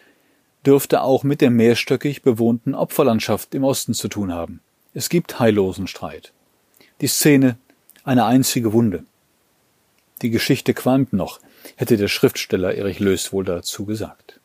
dürfte 0.66 1.02
auch 1.02 1.24
mit 1.24 1.42
der 1.42 1.50
mehrstöckig 1.50 2.22
bewohnten 2.22 2.76
Opferlandschaft 2.76 3.56
im 3.56 3.64
Osten 3.64 3.94
zu 3.94 4.10
tun 4.10 4.34
haben. 4.34 4.60
Es 4.94 5.10
gibt 5.10 5.40
heillosen 5.40 5.88
Streit. 5.88 6.34
Die 7.02 7.08
Szene 7.08 7.58
eine 8.04 8.26
einzige 8.26 8.74
Wunde. 8.74 9.04
Die 10.22 10.30
Geschichte 10.30 10.74
qualmt 10.74 11.14
noch, 11.14 11.40
hätte 11.76 11.98
der 11.98 12.08
Schriftsteller 12.08 12.76
Erich 12.76 13.00
Löß 13.00 13.32
wohl 13.32 13.46
dazu 13.46 13.86
gesagt. 13.86 14.40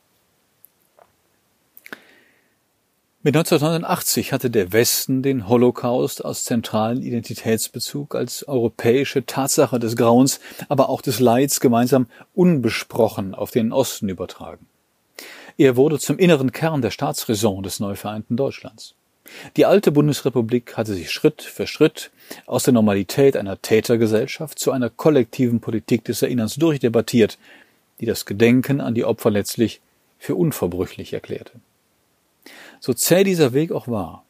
Mit 3.27 3.35
1989 3.37 4.35
hatte 4.35 4.51
der 4.51 4.75
Westen 4.75 5.23
den 5.23 5.49
Holocaust 5.49 6.23
aus 6.23 6.45
zentralen 6.45 7.01
Identitätsbezug 7.01 8.15
als 8.15 8.47
europäische 8.47 9.25
Tatsache 9.25 9.79
des 9.79 9.97
Grauens, 9.97 10.41
aber 10.69 10.91
auch 10.91 11.01
des 11.01 11.21
Leids 11.21 11.59
gemeinsam 11.59 12.07
unbesprochen 12.35 13.35
auf 13.35 13.51
den 13.51 13.73
Osten 13.73 14.11
übertragen. 14.11 14.67
Er 15.57 15.77
wurde 15.77 15.99
zum 15.99 16.19
inneren 16.19 16.53
Kern 16.53 16.83
der 16.83 16.91
Staatsräson 16.91 17.63
des 17.63 17.81
neu 17.81 17.95
vereinten 17.95 18.37
Deutschlands. 18.37 18.95
Die 19.57 19.65
alte 19.65 19.91
Bundesrepublik 19.91 20.77
hatte 20.77 20.95
sich 20.95 21.11
Schritt 21.11 21.43
für 21.43 21.67
Schritt 21.67 22.11
aus 22.47 22.65
der 22.65 22.75
Normalität 22.75 23.37
einer 23.37 23.61
Tätergesellschaft 23.61 24.59
zu 24.59 24.71
einer 24.71 24.91
kollektiven 24.91 25.61
Politik 25.61 26.05
des 26.05 26.23
Erinnerns 26.23 26.57
durchdebattiert, 26.57 27.39
die 28.01 28.07
das 28.07 28.27
Gedenken 28.27 28.81
an 28.81 28.95
die 28.95 29.05
Opfer 29.05 29.31
letztlich 29.31 29.81
für 30.19 30.35
unverbrüchlich 30.35 31.13
erklärte. 31.13 31.53
So 32.81 32.93
zäh 32.93 33.25
dieser 33.25 33.53
Weg 33.53 33.73
auch 33.73 33.89
war, 33.89 34.25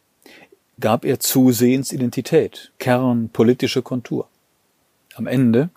gab 0.81 1.05
er 1.05 1.21
zusehends 1.21 1.93
Identität, 1.93 2.73
Kern, 2.79 3.31
politische 3.33 3.83
Kontur. 3.83 4.29
Am 5.15 5.27
Ende 5.27 5.71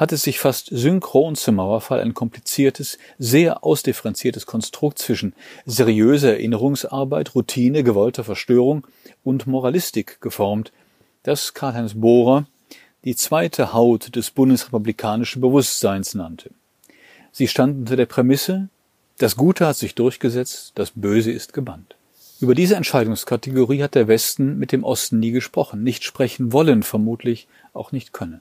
hat 0.00 0.12
es 0.12 0.22
sich 0.22 0.38
fast 0.38 0.68
synchron 0.72 1.36
zum 1.36 1.56
Mauerfall 1.56 2.00
ein 2.00 2.14
kompliziertes, 2.14 2.96
sehr 3.18 3.62
ausdifferenziertes 3.62 4.46
Konstrukt 4.46 4.98
zwischen 4.98 5.34
seriöser 5.66 6.30
Erinnerungsarbeit, 6.30 7.34
Routine, 7.34 7.84
gewollter 7.84 8.24
Verstörung 8.24 8.86
und 9.24 9.46
Moralistik 9.46 10.22
geformt, 10.22 10.72
das 11.22 11.52
Karl-Heinz 11.52 11.92
Bohrer 11.94 12.46
die 13.04 13.14
zweite 13.14 13.74
Haut 13.74 14.16
des 14.16 14.30
bundesrepublikanischen 14.30 15.42
Bewusstseins 15.42 16.14
nannte. 16.14 16.50
Sie 17.30 17.46
stand 17.46 17.80
unter 17.80 17.96
der 17.96 18.06
Prämisse, 18.06 18.70
das 19.18 19.36
Gute 19.36 19.66
hat 19.66 19.76
sich 19.76 19.94
durchgesetzt, 19.94 20.72
das 20.76 20.92
Böse 20.94 21.30
ist 21.30 21.52
gebannt. 21.52 21.94
Über 22.40 22.54
diese 22.54 22.76
Entscheidungskategorie 22.76 23.82
hat 23.82 23.94
der 23.94 24.08
Westen 24.08 24.58
mit 24.58 24.72
dem 24.72 24.82
Osten 24.82 25.18
nie 25.18 25.30
gesprochen, 25.30 25.82
nicht 25.82 26.04
sprechen 26.04 26.54
wollen, 26.54 26.82
vermutlich 26.82 27.48
auch 27.74 27.92
nicht 27.92 28.14
können. 28.14 28.40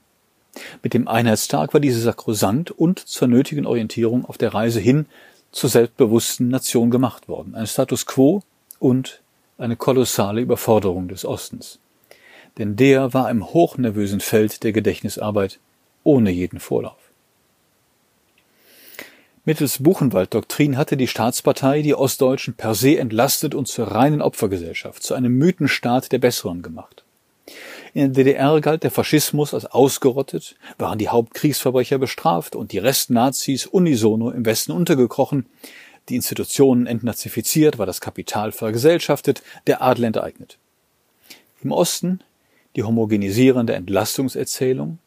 Mit 0.83 0.93
dem 0.93 1.07
Einheitstag 1.07 1.73
war 1.73 1.79
diese 1.79 2.01
sakrosant 2.01 2.71
und 2.71 2.99
zur 2.99 3.27
nötigen 3.27 3.65
Orientierung 3.65 4.25
auf 4.25 4.37
der 4.37 4.53
Reise 4.53 4.79
hin 4.79 5.05
zur 5.51 5.69
selbstbewussten 5.69 6.47
Nation 6.47 6.91
gemacht 6.91 7.27
worden. 7.27 7.55
Ein 7.55 7.67
Status 7.67 8.05
quo 8.05 8.41
und 8.79 9.21
eine 9.57 9.75
kolossale 9.75 10.41
Überforderung 10.41 11.07
des 11.07 11.25
Ostens. 11.25 11.79
Denn 12.57 12.75
der 12.75 13.13
war 13.13 13.29
im 13.29 13.53
hochnervösen 13.53 14.19
Feld 14.19 14.63
der 14.63 14.71
Gedächtnisarbeit 14.71 15.59
ohne 16.03 16.31
jeden 16.31 16.59
Vorlauf. 16.59 16.97
Mittels 19.45 19.81
Buchenwald-Doktrin 19.81 20.77
hatte 20.77 20.97
die 20.97 21.07
Staatspartei 21.07 21.81
die 21.81 21.95
Ostdeutschen 21.95 22.53
per 22.53 22.75
se 22.75 22.97
entlastet 22.97 23.55
und 23.55 23.67
zur 23.67 23.87
reinen 23.87 24.21
Opfergesellschaft, 24.21 25.01
zu 25.01 25.13
einem 25.13 25.37
Mythenstaat 25.37 26.11
der 26.11 26.19
Besseren 26.19 26.61
gemacht. 26.61 27.03
In 27.93 28.13
der 28.13 28.23
DDR 28.23 28.61
galt 28.61 28.83
der 28.83 28.91
Faschismus 28.91 29.53
als 29.53 29.65
ausgerottet, 29.65 30.55
waren 30.77 30.99
die 30.99 31.09
Hauptkriegsverbrecher 31.09 31.97
bestraft 31.97 32.55
und 32.55 32.71
die 32.71 32.77
Restnazis 32.77 33.65
unisono 33.65 34.31
im 34.31 34.45
Westen 34.45 34.71
untergekrochen, 34.71 35.45
die 36.09 36.15
Institutionen 36.15 36.87
entnazifiziert, 36.87 37.77
war 37.77 37.85
das 37.85 38.01
Kapital 38.01 38.51
vergesellschaftet, 38.51 39.43
der 39.67 39.81
Adel 39.81 40.05
enteignet. 40.05 40.57
Im 41.63 41.71
Osten 41.71 42.21
die 42.75 42.83
homogenisierende 42.83 43.73
Entlastungserzählung, 43.73 44.99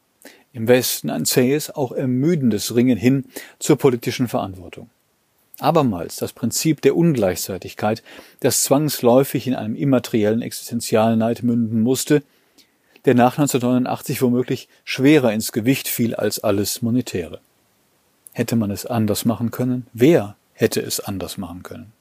im 0.52 0.68
Westen 0.68 1.10
ein 1.10 1.24
zähes, 1.24 1.70
auch 1.70 1.92
ermüdendes 1.92 2.74
Ringen 2.74 2.98
hin 2.98 3.24
zur 3.58 3.76
politischen 3.78 4.28
Verantwortung. 4.28 4.90
Abermals 5.58 6.16
das 6.16 6.32
Prinzip 6.32 6.80
der 6.82 6.96
Ungleichzeitigkeit, 6.96 8.02
das 8.40 8.62
zwangsläufig 8.62 9.46
in 9.46 9.54
einem 9.54 9.76
immateriellen 9.76 10.42
Existenzialneid 10.42 11.42
münden 11.42 11.80
musste, 11.80 12.22
der 13.04 13.14
nach 13.14 13.38
1989 13.38 14.22
womöglich 14.22 14.68
schwerer 14.84 15.32
ins 15.32 15.52
Gewicht 15.52 15.88
fiel 15.88 16.14
als 16.14 16.42
alles 16.42 16.82
Monetäre. 16.82 17.40
Hätte 18.32 18.56
man 18.56 18.70
es 18.70 18.86
anders 18.86 19.24
machen 19.24 19.50
können? 19.50 19.86
Wer 19.92 20.36
hätte 20.54 20.80
es 20.80 21.00
anders 21.00 21.36
machen 21.36 21.62
können? 21.62 21.92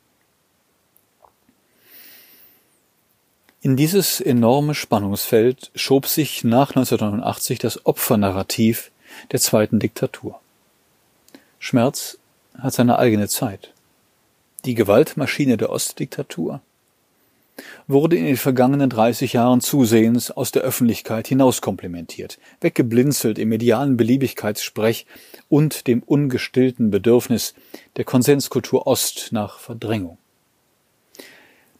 In 3.64 3.76
dieses 3.78 4.20
enorme 4.20 4.74
Spannungsfeld 4.74 5.72
schob 5.76 6.08
sich 6.08 6.44
nach 6.44 6.70
1989 6.70 7.60
das 7.60 7.86
Opfernarrativ 7.86 8.92
der 9.32 9.40
zweiten 9.40 9.78
Diktatur. 9.78 10.40
Schmerz 11.60 12.18
hat 12.58 12.74
seine 12.74 12.98
eigene 12.98 13.28
Zeit. 13.28 13.72
Die 14.66 14.74
Gewaltmaschine 14.74 15.58
der 15.58 15.70
Ostdiktatur 15.70 16.62
wurde 17.88 18.16
in 18.16 18.26
den 18.26 18.38
vergangenen 18.38 18.90
30 18.90 19.34
Jahren 19.34 19.62
zusehends 19.62 20.32
aus 20.32 20.52
der 20.52 20.62
Öffentlichkeit 20.62 21.28
hinauskomplimentiert, 21.28 22.40
weggeblinzelt 22.62 23.38
im 23.38 23.50
medialen 23.50 23.98
Beliebigkeitssprech 23.98 25.06
und 25.50 25.88
dem 25.88 26.02
ungestillten 26.04 26.92
Bedürfnis 26.92 27.54
der 27.98 28.06
Konsenskultur 28.06 28.88
Ost 28.88 29.30
nach 29.32 29.60
Verdrängung. 29.60 30.18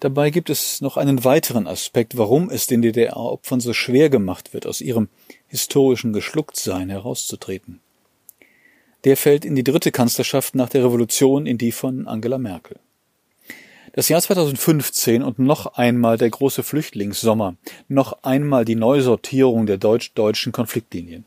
Dabei 0.02 0.32
gibt 0.32 0.50
es 0.50 0.82
noch 0.82 0.98
einen 0.98 1.24
weiteren 1.24 1.68
Aspekt, 1.68 2.18
warum 2.18 2.50
es 2.50 2.66
den 2.66 2.82
DDR-Opfern 2.82 3.60
so 3.60 3.72
schwer 3.72 4.10
gemacht 4.10 4.52
wird, 4.52 4.66
aus 4.66 4.82
ihrem 4.82 5.10
historischen 5.48 6.12
Geschlucktsein 6.12 6.90
herauszutreten. 6.90 7.82
Der 9.04 9.16
fällt 9.16 9.46
in 9.46 9.56
die 9.56 9.64
dritte 9.64 9.92
Kanzlerschaft 9.92 10.56
nach 10.56 10.70
der 10.70 10.84
Revolution 10.84 11.46
in 11.46 11.60
die 11.60 11.72
von 11.72 12.08
Angela 12.08 12.40
Merkel. 12.40 12.80
Das 13.94 14.08
Jahr 14.08 14.22
2015 14.22 15.22
und 15.22 15.38
noch 15.38 15.74
einmal 15.76 16.18
der 16.18 16.30
große 16.30 16.64
Flüchtlingssommer, 16.64 17.56
noch 17.90 18.24
einmal 18.24 18.64
die 18.64 18.76
Neusortierung 18.76 19.66
der 19.66 19.78
deutsch-deutschen 19.78 20.54
Konfliktlinien. 20.54 21.26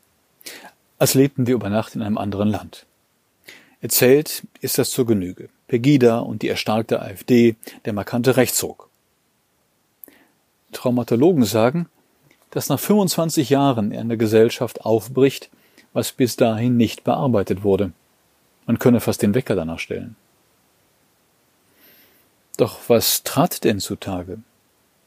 Als 0.99 1.13
lebten 1.13 1.47
wir 1.47 1.55
über 1.55 1.69
Nacht 1.69 1.95
in 1.95 2.01
einem 2.01 2.17
anderen 2.17 2.49
Land. 2.49 2.87
Erzählt 3.83 4.45
ist 4.63 4.79
das 4.79 4.93
zur 4.93 5.05
Genüge. 5.05 5.51
Pegida 5.69 6.21
und 6.21 6.41
die 6.41 6.49
erstarkte 6.49 7.03
AfD, 7.03 7.57
der 7.85 7.93
markante 7.93 8.39
Rechtsruck. 8.39 8.89
Traumatologen 10.73 11.45
sagen, 11.45 11.91
dass 12.51 12.71
nach 12.71 12.81
25 12.81 13.51
Jahren 13.51 13.93
in 13.93 14.09
der 14.09 14.17
Gesellschaft 14.17 14.87
aufbricht, 14.87 15.51
was 15.93 16.13
bis 16.13 16.37
dahin 16.37 16.79
nicht 16.79 17.05
bearbeitet 17.05 17.63
wurde. 17.63 17.93
Man 18.65 18.79
könne 18.79 19.01
fast 19.01 19.21
den 19.21 19.35
Wecker 19.35 19.55
danach 19.55 19.79
stellen. 19.79 20.17
Doch 22.57 22.79
was 22.89 23.25
trat 23.25 23.65
denn 23.65 23.81
zutage? 23.81 24.39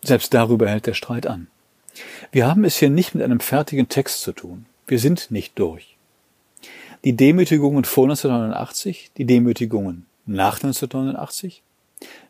Selbst 0.03 0.33
darüber 0.33 0.69
hält 0.69 0.85
der 0.85 0.93
Streit 0.93 1.27
an. 1.27 1.47
Wir 2.31 2.47
haben 2.47 2.65
es 2.65 2.77
hier 2.77 2.89
nicht 2.89 3.15
mit 3.15 3.23
einem 3.23 3.39
fertigen 3.39 3.89
Text 3.89 4.21
zu 4.21 4.33
tun. 4.33 4.65
Wir 4.85 4.99
sind 4.99 5.31
nicht 5.31 5.57
durch. 5.57 5.97
Die 7.03 7.13
Demütigungen 7.13 7.83
vor 7.83 8.05
1989, 8.05 9.11
die 9.17 9.25
Demütigungen 9.25 10.05
nach 10.25 10.55
1989, 10.55 11.63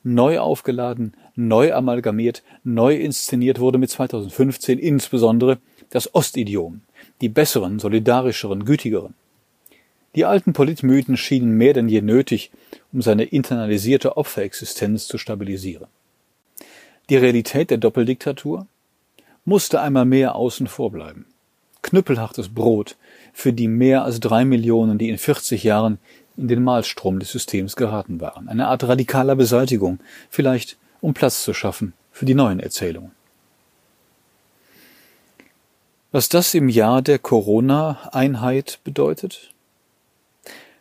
neu 0.03 0.39
aufgeladen, 0.39 1.15
neu 1.35 1.73
amalgamiert, 1.73 2.43
neu 2.63 2.95
inszeniert 2.95 3.59
wurde 3.59 3.77
mit 3.77 3.89
2015 3.89 4.79
insbesondere 4.79 5.57
das 5.89 6.13
Ostidiom, 6.13 6.81
die 7.21 7.29
besseren, 7.29 7.79
solidarischeren, 7.79 8.65
gütigeren. 8.65 9.15
Die 10.15 10.25
alten 10.25 10.53
Politmythen 10.53 11.17
schienen 11.17 11.51
mehr 11.51 11.73
denn 11.73 11.89
je 11.89 12.01
nötig, 12.01 12.51
um 12.91 13.01
seine 13.01 13.23
internalisierte 13.23 14.17
Opferexistenz 14.17 15.07
zu 15.07 15.17
stabilisieren. 15.17 15.87
Die 17.09 17.17
Realität 17.17 17.69
der 17.69 17.77
Doppeldiktatur 17.77 18.67
musste 19.45 19.79
einmal 19.79 20.05
mehr 20.05 20.35
außen 20.35 20.67
vor 20.67 20.91
bleiben. 20.91 21.25
Knüppelhartes 21.81 22.49
Brot 22.49 22.97
für 23.31 23.53
die 23.53 23.67
mehr 23.67 24.03
als 24.03 24.19
drei 24.19 24.43
Millionen, 24.43 24.97
die 24.97 25.09
in 25.09 25.17
40 25.17 25.63
Jahren 25.63 25.99
in 26.35 26.47
den 26.47 26.63
Mahlstrom 26.63 27.19
des 27.19 27.31
Systems 27.31 27.75
geraten 27.75 28.19
waren. 28.19 28.49
Eine 28.49 28.67
Art 28.67 28.83
radikaler 28.83 29.35
Beseitigung, 29.35 29.99
vielleicht 30.29 30.77
um 30.99 31.13
Platz 31.13 31.43
zu 31.43 31.53
schaffen 31.53 31.93
für 32.11 32.25
die 32.25 32.35
neuen 32.35 32.59
Erzählungen. 32.59 33.11
Was 36.11 36.29
das 36.29 36.53
im 36.53 36.69
Jahr 36.69 37.01
der 37.01 37.19
Corona-Einheit 37.19 38.79
bedeutet? 38.83 39.53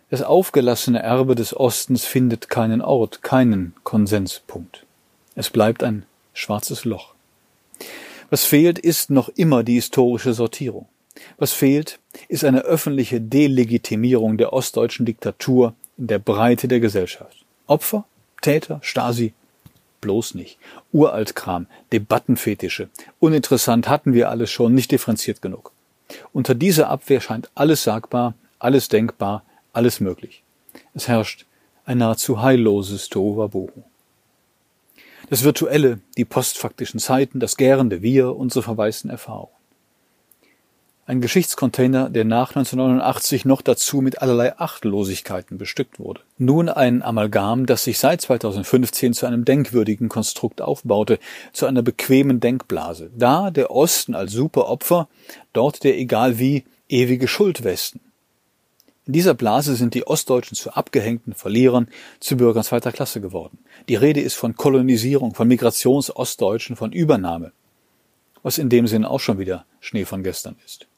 Das 0.08 0.22
aufgelassene 0.22 1.02
Erbe 1.02 1.34
des 1.34 1.54
Ostens 1.56 2.04
findet 2.04 2.48
keinen 2.48 2.80
Ort, 2.80 3.22
keinen 3.22 3.74
Konsenspunkt. 3.82 4.84
Es 5.34 5.50
bleibt 5.50 5.82
ein 5.82 6.04
schwarzes 6.32 6.84
Loch. 6.84 7.14
Was 8.30 8.44
fehlt, 8.44 8.78
ist 8.78 9.10
noch 9.10 9.28
immer 9.30 9.64
die 9.64 9.74
historische 9.74 10.32
Sortierung. 10.32 10.86
Was 11.38 11.52
fehlt, 11.52 11.98
ist 12.28 12.44
eine 12.44 12.60
öffentliche 12.60 13.20
Delegitimierung 13.20 14.36
der 14.36 14.52
ostdeutschen 14.52 15.06
Diktatur 15.06 15.74
in 15.98 16.06
der 16.06 16.18
Breite 16.18 16.68
der 16.68 16.80
Gesellschaft. 16.80 17.44
Opfer, 17.66 18.04
Täter, 18.42 18.78
Stasi, 18.82 19.32
bloß 20.00 20.34
nicht. 20.34 20.58
Uraltkram, 20.92 21.66
Debattenfetische. 21.92 22.90
Uninteressant 23.18 23.88
hatten 23.88 24.12
wir 24.12 24.30
alles 24.30 24.50
schon, 24.50 24.74
nicht 24.74 24.92
differenziert 24.92 25.42
genug. 25.42 25.72
Unter 26.32 26.54
dieser 26.54 26.90
Abwehr 26.90 27.20
scheint 27.20 27.50
alles 27.56 27.82
sagbar, 27.82 28.34
alles 28.58 28.88
denkbar, 28.88 29.42
alles 29.76 30.00
möglich. 30.00 30.42
Es 30.94 31.08
herrscht 31.08 31.46
ein 31.84 31.98
nahezu 31.98 32.42
heilloses 32.42 33.08
Tohuwabohu. 33.08 33.84
Das 35.28 35.42
Virtuelle, 35.42 36.00
die 36.16 36.24
postfaktischen 36.24 37.00
Zeiten, 37.00 37.40
das 37.40 37.56
gärende 37.56 38.02
Wir, 38.02 38.36
unsere 38.36 38.62
verwaisten 38.62 39.10
Erfahrungen. 39.10 39.52
Ein 41.08 41.20
Geschichtscontainer, 41.20 42.10
der 42.10 42.24
nach 42.24 42.56
1989 42.56 43.44
noch 43.44 43.62
dazu 43.62 44.00
mit 44.00 44.22
allerlei 44.22 44.58
Achtlosigkeiten 44.58 45.56
bestückt 45.56 46.00
wurde. 46.00 46.20
Nun 46.36 46.68
ein 46.68 47.02
Amalgam, 47.02 47.66
das 47.66 47.84
sich 47.84 47.98
seit 47.98 48.20
2015 48.20 49.14
zu 49.14 49.26
einem 49.26 49.44
denkwürdigen 49.44 50.08
Konstrukt 50.08 50.60
aufbaute, 50.60 51.20
zu 51.52 51.66
einer 51.66 51.82
bequemen 51.82 52.40
Denkblase. 52.40 53.10
Da 53.16 53.52
der 53.52 53.70
Osten 53.70 54.16
als 54.16 54.32
Superopfer, 54.32 55.08
dort 55.52 55.84
der 55.84 55.96
egal 55.96 56.40
wie 56.40 56.64
ewige 56.88 57.28
Schuldwesten. 57.28 58.00
In 59.06 59.12
dieser 59.12 59.34
Blase 59.34 59.76
sind 59.76 59.94
die 59.94 60.04
Ostdeutschen 60.04 60.56
zu 60.56 60.72
abgehängten 60.72 61.32
Verlierern, 61.32 61.86
zu 62.18 62.36
Bürgern 62.36 62.64
zweiter 62.64 62.90
Klasse 62.90 63.20
geworden. 63.20 63.58
Die 63.88 63.94
Rede 63.94 64.20
ist 64.20 64.34
von 64.34 64.56
Kolonisierung, 64.56 65.32
von 65.32 65.46
Migrationsostdeutschen, 65.46 66.74
von 66.74 66.90
Übernahme. 66.90 67.52
Was 68.42 68.58
in 68.58 68.68
dem 68.68 68.88
Sinn 68.88 69.04
auch 69.04 69.20
schon 69.20 69.38
wieder 69.38 69.64
Schnee 69.78 70.04
von 70.04 70.24
gestern 70.24 70.56
ist. 70.64 70.88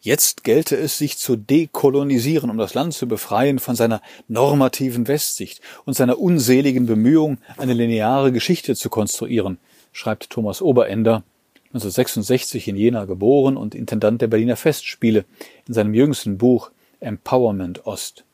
Jetzt 0.00 0.44
gelte 0.44 0.76
es, 0.76 0.98
sich 0.98 1.18
zu 1.18 1.34
dekolonisieren, 1.34 2.48
um 2.48 2.58
das 2.58 2.74
Land 2.74 2.94
zu 2.94 3.08
befreien 3.08 3.58
von 3.58 3.74
seiner 3.74 4.00
normativen 4.28 5.08
Westsicht 5.08 5.60
und 5.84 5.94
seiner 5.94 6.20
unseligen 6.20 6.86
Bemühung, 6.86 7.38
eine 7.56 7.74
lineare 7.74 8.30
Geschichte 8.30 8.76
zu 8.76 8.88
konstruieren, 8.88 9.58
schreibt 9.92 10.30
Thomas 10.30 10.62
Oberender 10.62 11.24
1966 11.68 12.68
in 12.68 12.76
Jena 12.76 13.04
geboren 13.04 13.58
und 13.58 13.74
Intendant 13.74 14.22
der 14.22 14.28
Berliner 14.28 14.56
Festspiele, 14.56 15.26
in 15.66 15.74
seinem 15.74 15.92
jüngsten 15.92 16.38
Buch 16.38 16.70
Empowerment 17.00 17.86
Ost. 17.86 18.24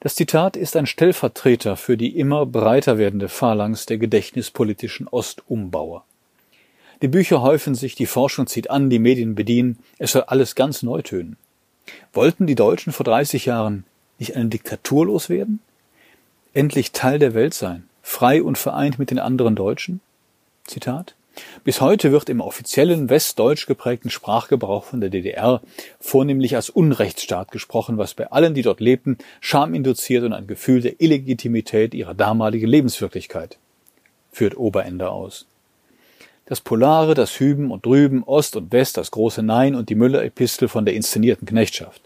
Das 0.00 0.14
Zitat 0.14 0.56
ist 0.56 0.76
ein 0.76 0.86
Stellvertreter 0.86 1.76
für 1.76 1.96
die 1.96 2.18
immer 2.18 2.44
breiter 2.44 2.98
werdende 2.98 3.28
Phalanx 3.28 3.86
der 3.86 3.98
gedächtnispolitischen 3.98 5.08
Ostumbauer. 5.08 6.04
Die 7.00 7.08
Bücher 7.08 7.40
häufen 7.40 7.74
sich, 7.74 7.94
die 7.94 8.06
Forschung 8.06 8.46
zieht 8.46 8.68
an, 8.68 8.90
die 8.90 8.98
Medien 8.98 9.34
bedienen, 9.34 9.78
es 9.98 10.12
soll 10.12 10.22
alles 10.24 10.54
ganz 10.54 10.82
neu 10.82 11.02
tönen. 11.02 11.36
Wollten 12.12 12.46
die 12.46 12.54
Deutschen 12.54 12.92
vor 12.92 13.04
30 13.04 13.46
Jahren 13.46 13.84
nicht 14.18 14.36
eine 14.36 14.50
Diktatur 14.50 15.06
loswerden? 15.06 15.60
Endlich 16.52 16.92
Teil 16.92 17.18
der 17.18 17.32
Welt 17.32 17.54
sein, 17.54 17.88
frei 18.02 18.42
und 18.42 18.58
vereint 18.58 18.98
mit 18.98 19.10
den 19.10 19.18
anderen 19.18 19.56
Deutschen? 19.56 20.00
Zitat 20.64 21.14
bis 21.64 21.80
heute 21.80 22.12
wird 22.12 22.28
im 22.28 22.40
offiziellen 22.40 23.08
westdeutsch 23.08 23.66
geprägten 23.66 24.10
Sprachgebrauch 24.10 24.84
von 24.84 25.00
der 25.00 25.10
DDR 25.10 25.62
vornehmlich 26.00 26.56
als 26.56 26.70
Unrechtsstaat 26.70 27.50
gesprochen, 27.50 27.98
was 27.98 28.14
bei 28.14 28.30
allen, 28.30 28.54
die 28.54 28.62
dort 28.62 28.80
lebten, 28.80 29.18
Scham 29.40 29.74
induziert 29.74 30.24
und 30.24 30.32
ein 30.32 30.46
Gefühl 30.46 30.80
der 30.80 31.00
Illegitimität 31.00 31.94
ihrer 31.94 32.14
damaligen 32.14 32.66
Lebenswirklichkeit. 32.66 33.58
Führt 34.30 34.56
Oberender 34.56 35.12
aus. 35.12 35.46
Das 36.46 36.60
Polare, 36.60 37.14
das 37.14 37.38
Hüben 37.38 37.70
und 37.70 37.86
Drüben, 37.86 38.24
Ost 38.24 38.56
und 38.56 38.72
West, 38.72 38.96
das 38.96 39.10
große 39.10 39.42
Nein 39.42 39.74
und 39.74 39.88
die 39.88 39.94
Müller-Epistel 39.94 40.68
von 40.68 40.84
der 40.84 40.94
inszenierten 40.94 41.46
Knechtschaft. 41.46 42.02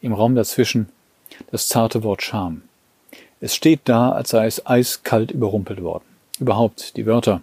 Im 0.00 0.12
Raum 0.12 0.34
dazwischen 0.34 0.88
das 1.50 1.68
zarte 1.68 2.02
Wort 2.02 2.22
Scham. 2.22 2.62
Es 3.40 3.54
steht 3.54 3.80
da, 3.84 4.10
als 4.10 4.30
sei 4.30 4.46
es 4.46 4.66
eiskalt 4.66 5.30
überrumpelt 5.30 5.82
worden. 5.82 6.04
Überhaupt 6.38 6.96
die 6.96 7.06
Wörter 7.06 7.42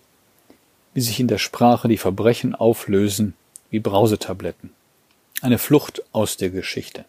wie 0.93 1.01
sich 1.01 1.19
in 1.19 1.27
der 1.27 1.37
Sprache 1.37 1.87
die 1.87 1.97
Verbrechen 1.97 2.55
auflösen 2.55 3.33
wie 3.69 3.79
Brausetabletten. 3.79 4.71
Eine 5.41 5.57
Flucht 5.57 6.03
aus 6.11 6.37
der 6.37 6.49
Geschichte. 6.49 7.05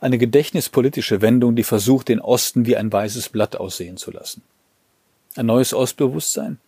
Eine 0.00 0.18
gedächtnispolitische 0.18 1.20
Wendung, 1.20 1.56
die 1.56 1.64
versucht, 1.64 2.08
den 2.08 2.20
Osten 2.20 2.66
wie 2.66 2.76
ein 2.76 2.92
weißes 2.92 3.30
Blatt 3.30 3.56
aussehen 3.56 3.96
zu 3.96 4.10
lassen. 4.10 4.42
Ein 5.36 5.46
neues 5.46 5.74
Ostbewusstsein? 5.74 6.58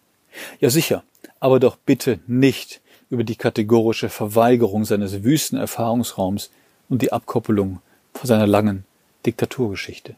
Ja 0.61 0.71
sicher, 0.71 1.05
aber 1.41 1.61
doch 1.61 1.77
bitte 1.77 2.19
nicht 2.27 2.81
über 3.11 3.25
die 3.25 3.37
kategorische 3.37 4.09
Verweigerung 4.09 4.85
seines 4.85 5.23
wüsten 5.23 5.57
Erfahrungsraums 5.57 6.51
und 6.89 7.03
die 7.03 7.13
Abkoppelung 7.13 7.81
von 8.13 8.27
seiner 8.27 8.47
langen 8.47 8.85
Diktaturgeschichte. 9.25 10.17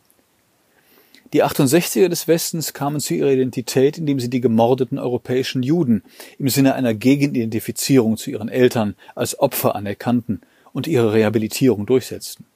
Die 1.35 1.45
68er 1.45 2.09
des 2.09 2.27
Westens 2.27 2.73
kamen 2.73 3.01
zu 3.01 3.15
ihrer 3.15 3.31
Identität, 3.31 3.99
indem 3.99 4.19
sie 4.19 4.31
die 4.31 4.41
gemordeten 4.41 4.99
europäischen 4.99 5.63
Juden 5.63 6.03
im 6.39 6.49
Sinne 6.49 6.75
einer 6.75 6.95
Gegenidentifizierung 6.95 8.17
zu 8.17 8.31
ihren 8.31 8.49
Eltern 8.49 8.95
als 9.15 9.39
Opfer 9.39 9.75
anerkannten 9.75 10.41
und 10.73 10.87
ihre 10.87 11.13
Rehabilitierung 11.13 11.85
durchsetzten. 11.85 12.47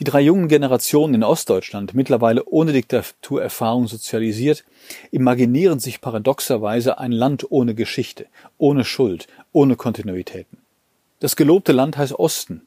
Die 0.00 0.04
drei 0.04 0.20
jungen 0.20 0.48
Generationen 0.48 1.14
in 1.14 1.22
Ostdeutschland, 1.22 1.94
mittlerweile 1.94 2.44
ohne 2.46 2.72
Diktaturerfahrung 2.72 3.86
sozialisiert, 3.86 4.64
imaginieren 5.12 5.78
sich 5.78 6.00
paradoxerweise 6.00 6.98
ein 6.98 7.12
Land 7.12 7.46
ohne 7.50 7.76
Geschichte, 7.76 8.26
ohne 8.56 8.84
Schuld, 8.84 9.28
ohne 9.52 9.76
Kontinuitäten. 9.76 10.58
Das 11.20 11.36
gelobte 11.36 11.72
Land 11.72 11.96
heißt 11.96 12.18
Osten. 12.18 12.66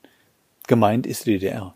Gemeint 0.68 1.06
ist 1.06 1.26
die 1.26 1.34
DDR. 1.34 1.76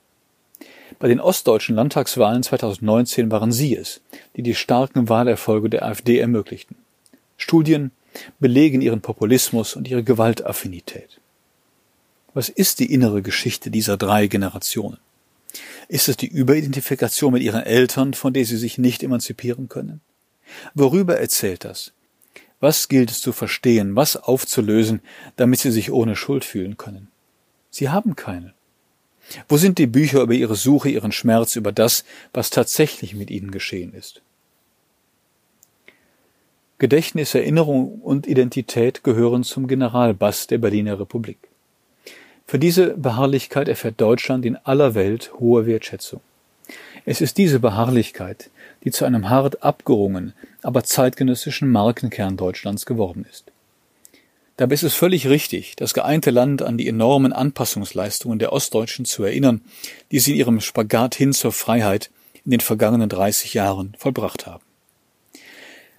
Bei 0.99 1.07
den 1.07 1.19
ostdeutschen 1.19 1.75
Landtagswahlen 1.75 2.43
2019 2.43 3.31
waren 3.31 3.51
sie 3.51 3.75
es, 3.75 4.01
die 4.35 4.43
die 4.43 4.55
starken 4.55 5.09
Wahlerfolge 5.09 5.69
der 5.69 5.85
AfD 5.85 6.19
ermöglichten. 6.19 6.77
Studien 7.37 7.91
belegen 8.39 8.81
ihren 8.81 9.01
Populismus 9.01 9.75
und 9.75 9.89
ihre 9.89 10.03
Gewaltaffinität. 10.03 11.19
Was 12.33 12.49
ist 12.49 12.79
die 12.79 12.91
innere 12.93 13.21
Geschichte 13.21 13.71
dieser 13.71 13.97
drei 13.97 14.27
Generationen? 14.27 14.97
Ist 15.87 16.09
es 16.09 16.17
die 16.17 16.27
Überidentifikation 16.27 17.33
mit 17.33 17.43
ihren 17.43 17.63
Eltern, 17.63 18.13
von 18.13 18.33
der 18.33 18.45
sie 18.45 18.57
sich 18.57 18.77
nicht 18.77 19.03
emanzipieren 19.03 19.69
können? 19.69 20.01
Worüber 20.73 21.17
erzählt 21.17 21.63
das? 21.63 21.91
Was 22.59 22.87
gilt 22.87 23.11
es 23.11 23.21
zu 23.21 23.31
verstehen, 23.31 23.95
was 23.95 24.15
aufzulösen, 24.15 25.01
damit 25.35 25.59
sie 25.59 25.71
sich 25.71 25.91
ohne 25.91 26.15
Schuld 26.15 26.45
fühlen 26.45 26.77
können? 26.77 27.09
Sie 27.69 27.89
haben 27.89 28.15
keine. 28.15 28.53
Wo 29.47 29.57
sind 29.57 29.77
die 29.77 29.87
Bücher 29.87 30.21
über 30.21 30.33
ihre 30.33 30.55
Suche, 30.55 30.89
ihren 30.89 31.11
Schmerz, 31.11 31.55
über 31.55 31.71
das, 31.71 32.03
was 32.33 32.49
tatsächlich 32.49 33.15
mit 33.15 33.31
ihnen 33.31 33.51
geschehen 33.51 33.93
ist? 33.93 34.21
Gedächtnis, 36.77 37.33
Erinnerung 37.33 38.01
und 38.01 38.27
Identität 38.27 39.03
gehören 39.03 39.43
zum 39.43 39.67
Generalbass 39.67 40.47
der 40.47 40.57
Berliner 40.57 40.99
Republik. 40.99 41.37
Für 42.45 42.59
diese 42.59 42.97
Beharrlichkeit 42.97 43.67
erfährt 43.67 43.99
Deutschland 43.99 44.45
in 44.45 44.57
aller 44.57 44.93
Welt 44.93 45.31
hohe 45.39 45.65
Wertschätzung. 45.65 46.21
Es 47.05 47.21
ist 47.21 47.37
diese 47.37 47.59
Beharrlichkeit, 47.59 48.49
die 48.83 48.91
zu 48.91 49.05
einem 49.05 49.29
hart 49.29 49.63
abgerungen, 49.63 50.33
aber 50.61 50.83
zeitgenössischen 50.83 51.71
Markenkern 51.71 52.37
Deutschlands 52.37 52.85
geworden 52.85 53.25
ist. 53.29 53.51
Dabei 54.57 54.73
ist 54.73 54.83
es 54.83 54.93
völlig 54.93 55.27
richtig, 55.27 55.75
das 55.75 55.93
geeinte 55.93 56.31
Land 56.31 56.61
an 56.61 56.77
die 56.77 56.87
enormen 56.87 57.33
Anpassungsleistungen 57.33 58.39
der 58.39 58.53
Ostdeutschen 58.53 59.03
zu 59.03 59.23
erinnern, 59.23 59.61
die 60.11 60.19
sie 60.19 60.31
in 60.31 60.37
ihrem 60.37 60.61
Spagat 60.61 61.15
hin 61.15 61.33
zur 61.33 61.51
Freiheit 61.51 62.09
in 62.45 62.51
den 62.51 62.61
vergangenen 62.61 63.09
30 63.09 63.53
Jahren 63.53 63.95
vollbracht 63.97 64.45
haben. 64.45 64.63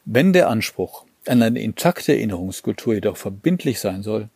Wenn 0.07 0.33
der 0.33 0.49
Anspruch 0.49 1.05
an 1.27 1.43
eine 1.43 1.61
intakte 1.61 2.13
Erinnerungskultur 2.13 2.95
jedoch 2.95 3.17
verbindlich 3.17 3.81
sein 3.81 4.03
soll, 4.03 4.31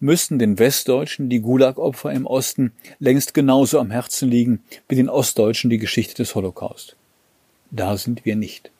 müssten 0.00 0.38
den 0.38 0.58
Westdeutschen 0.58 1.28
die 1.28 1.40
Gulag-Opfer 1.40 2.10
im 2.12 2.26
Osten 2.26 2.72
längst 2.98 3.34
genauso 3.34 3.78
am 3.78 3.90
Herzen 3.90 4.28
liegen 4.28 4.64
wie 4.88 4.96
den 4.96 5.08
Ostdeutschen 5.08 5.70
die 5.70 5.78
Geschichte 5.78 6.16
des 6.16 6.34
Holocaust. 6.34 6.96
Da 7.70 7.96
sind 7.96 8.24
wir 8.24 8.34
nicht. 8.34 8.70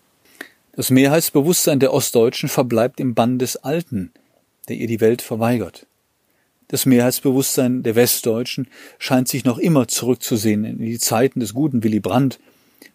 Das 0.73 0.91
Mehrheitsbewusstsein 0.91 1.79
der 1.79 1.93
Ostdeutschen 1.93 2.49
verbleibt 2.49 2.99
im 2.99 3.15
Bann 3.15 3.39
des 3.39 3.57
Alten, 3.57 4.13
der 4.69 4.77
ihr 4.77 4.87
die 4.87 5.01
Welt 5.01 5.23
verweigert. 5.23 5.87
Das 6.69 6.87
Mehrheitsbewusstsein 6.87 7.83
der 7.83 7.95
Westdeutschen 7.95 8.69
scheint 8.99 9.29
sich 9.29 9.45
noch 9.45 9.59
immer 9.59 9.87
zurückzusehen 9.87 10.65
in 10.65 10.79
die 10.79 10.99
Zeiten 10.99 11.41
des 11.41 11.55
guten 11.55 11.85
Willy 11.85 12.01
Brandt, 12.01 12.41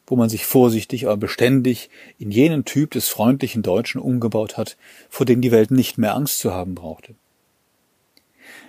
wo 0.07 0.15
man 0.15 0.29
sich 0.29 0.45
vorsichtig, 0.45 1.05
aber 1.05 1.17
beständig 1.17 1.89
in 2.17 2.31
jenen 2.31 2.65
Typ 2.65 2.91
des 2.91 3.09
freundlichen 3.09 3.61
Deutschen 3.61 4.01
umgebaut 4.01 4.57
hat, 4.57 4.75
vor 5.09 5.25
dem 5.25 5.41
die 5.41 5.51
Welt 5.51 5.71
nicht 5.71 5.97
mehr 5.97 6.15
Angst 6.15 6.39
zu 6.39 6.51
haben 6.51 6.73
brauchte. 6.73 7.13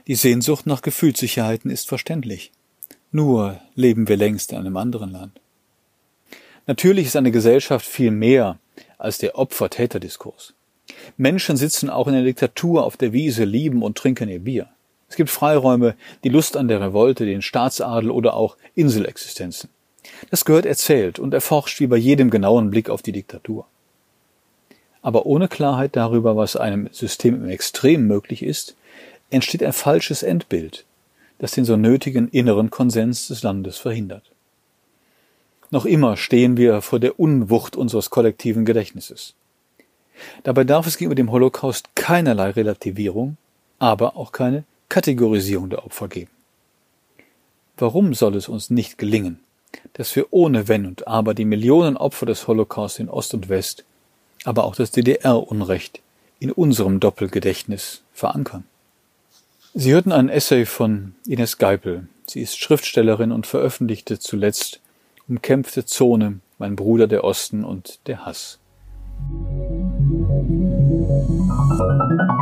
Die 0.07 0.15
Sehnsucht 0.15 0.67
nach 0.67 0.83
Gefühlssicherheiten 0.83 1.71
ist 1.71 1.89
verständlich. 1.89 2.53
Nur 3.11 3.61
leben 3.75 4.07
wir 4.07 4.17
längst 4.17 4.53
in 4.53 4.59
einem 4.59 4.77
anderen 4.77 5.11
Land. 5.11 5.41
Natürlich 6.67 7.07
ist 7.07 7.17
eine 7.17 7.33
Gesellschaft 7.33 7.87
viel 7.87 8.11
mehr 8.11 8.59
als 8.99 9.19
der 9.19 9.37
Opfer-Täter-Diskurs. 9.37 10.55
Menschen 11.17 11.57
sitzen 11.57 11.91
auch 11.91 12.07
in 12.07 12.15
der 12.15 12.25
Diktatur 12.25 12.85
auf 12.85 12.97
der 12.97 13.13
Wiese, 13.13 13.45
lieben 13.45 13.83
und 13.83 13.97
trinken 13.97 14.29
ihr 14.29 14.41
Bier. 14.41 14.69
Es 15.09 15.17
gibt 15.17 15.31
Freiräume, 15.31 15.97
die 16.23 16.29
Lust 16.29 16.57
an 16.57 16.69
der 16.69 16.81
Revolte, 16.81 17.27
den 17.27 17.43
Staatsadel 17.43 18.11
oder 18.11 18.35
auch 18.35 18.57
Inselexistenzen. 18.75 19.71
Das 20.31 20.45
gehört 20.45 20.67
erzählt 20.67 21.19
und 21.19 21.35
erforscht 21.35 21.81
wie 21.81 21.87
bei 21.87 21.97
jedem 21.97 22.31
genauen 22.31 22.71
Blick 22.71 22.89
auf 22.89 23.03
die 23.03 23.13
Diktatur. 23.13 23.67
Aber 25.03 25.27
ohne 25.27 25.49
Klarheit 25.49 25.97
darüber, 25.97 26.37
was 26.37 26.57
einem 26.57 26.89
System 26.93 27.37
im 27.37 27.49
Extrem 27.49 28.07
möglich 28.07 28.43
ist, 28.43 28.77
entsteht 29.31 29.63
ein 29.63 29.73
falsches 29.73 30.23
Endbild, 30.23 30.85
das 31.39 31.53
den 31.53 31.65
so 31.65 31.77
nötigen 31.77 32.29
inneren 32.29 32.71
Konsens 32.71 33.29
des 33.29 33.43
Landes 33.43 33.79
verhindert. 33.79 34.31
Noch 35.71 35.87
immer 35.87 36.17
stehen 36.17 36.57
wir 36.57 36.83
vor 36.83 36.99
der 36.99 37.19
Unwucht 37.19 37.77
unseres 37.77 38.11
kollektiven 38.11 38.65
Gedächtnisses. 38.65 39.35
Dabei 40.43 40.65
darf 40.65 40.87
es 40.87 40.97
gegenüber 40.97 41.15
dem 41.15 41.31
Holocaust 41.31 41.95
keinerlei 41.95 42.51
Relativierung, 42.51 43.37
aber 43.79 44.17
auch 44.17 44.33
keine 44.33 44.65
Kategorisierung 44.89 45.71
der 45.71 45.85
Opfer 45.85 46.09
geben. 46.09 46.31
Warum 47.77 48.13
soll 48.15 48.37
es 48.37 48.49
uns 48.49 48.71
nicht 48.71 48.99
gelingen, 48.99 49.41
dass 49.95 50.15
wir 50.15 50.27
ohne 50.33 50.69
Wenn 50.69 50.87
und 50.87 51.09
Aber 51.09 51.33
die 51.33 51.45
Millionen 51.45 51.97
Opfer 51.97 52.27
des 52.27 52.47
Holocaust 52.47 52.99
in 52.99 53.09
Ost 53.09 53.35
und 53.35 53.49
West, 53.49 53.85
aber 54.45 54.65
auch 54.65 54.75
das 54.75 54.91
DDR-Unrecht 54.91 56.01
in 56.41 56.51
unserem 56.53 57.01
Doppelgedächtnis 57.01 58.03
verankern? 58.13 58.65
Sie 59.73 59.93
hörten 59.93 60.13
einen 60.13 60.29
Essay 60.29 60.67
von 60.67 61.15
Ines 61.27 61.59
Geipel. 61.59 62.09
Sie 62.27 62.41
ist 62.41 62.59
Schriftstellerin 62.59 63.33
und 63.33 63.47
veröffentlichte 63.47 64.19
zuletzt 64.19 64.81
Umkämpfte 65.29 65.87
Zone, 65.87 66.41
mein 66.59 66.75
Bruder 66.77 67.07
der 67.07 67.23
Osten 67.23 67.65
und 67.65 68.01
der 68.07 68.27
Hass. 68.27 68.59
Thank 69.29 70.49
you. 72.21 72.37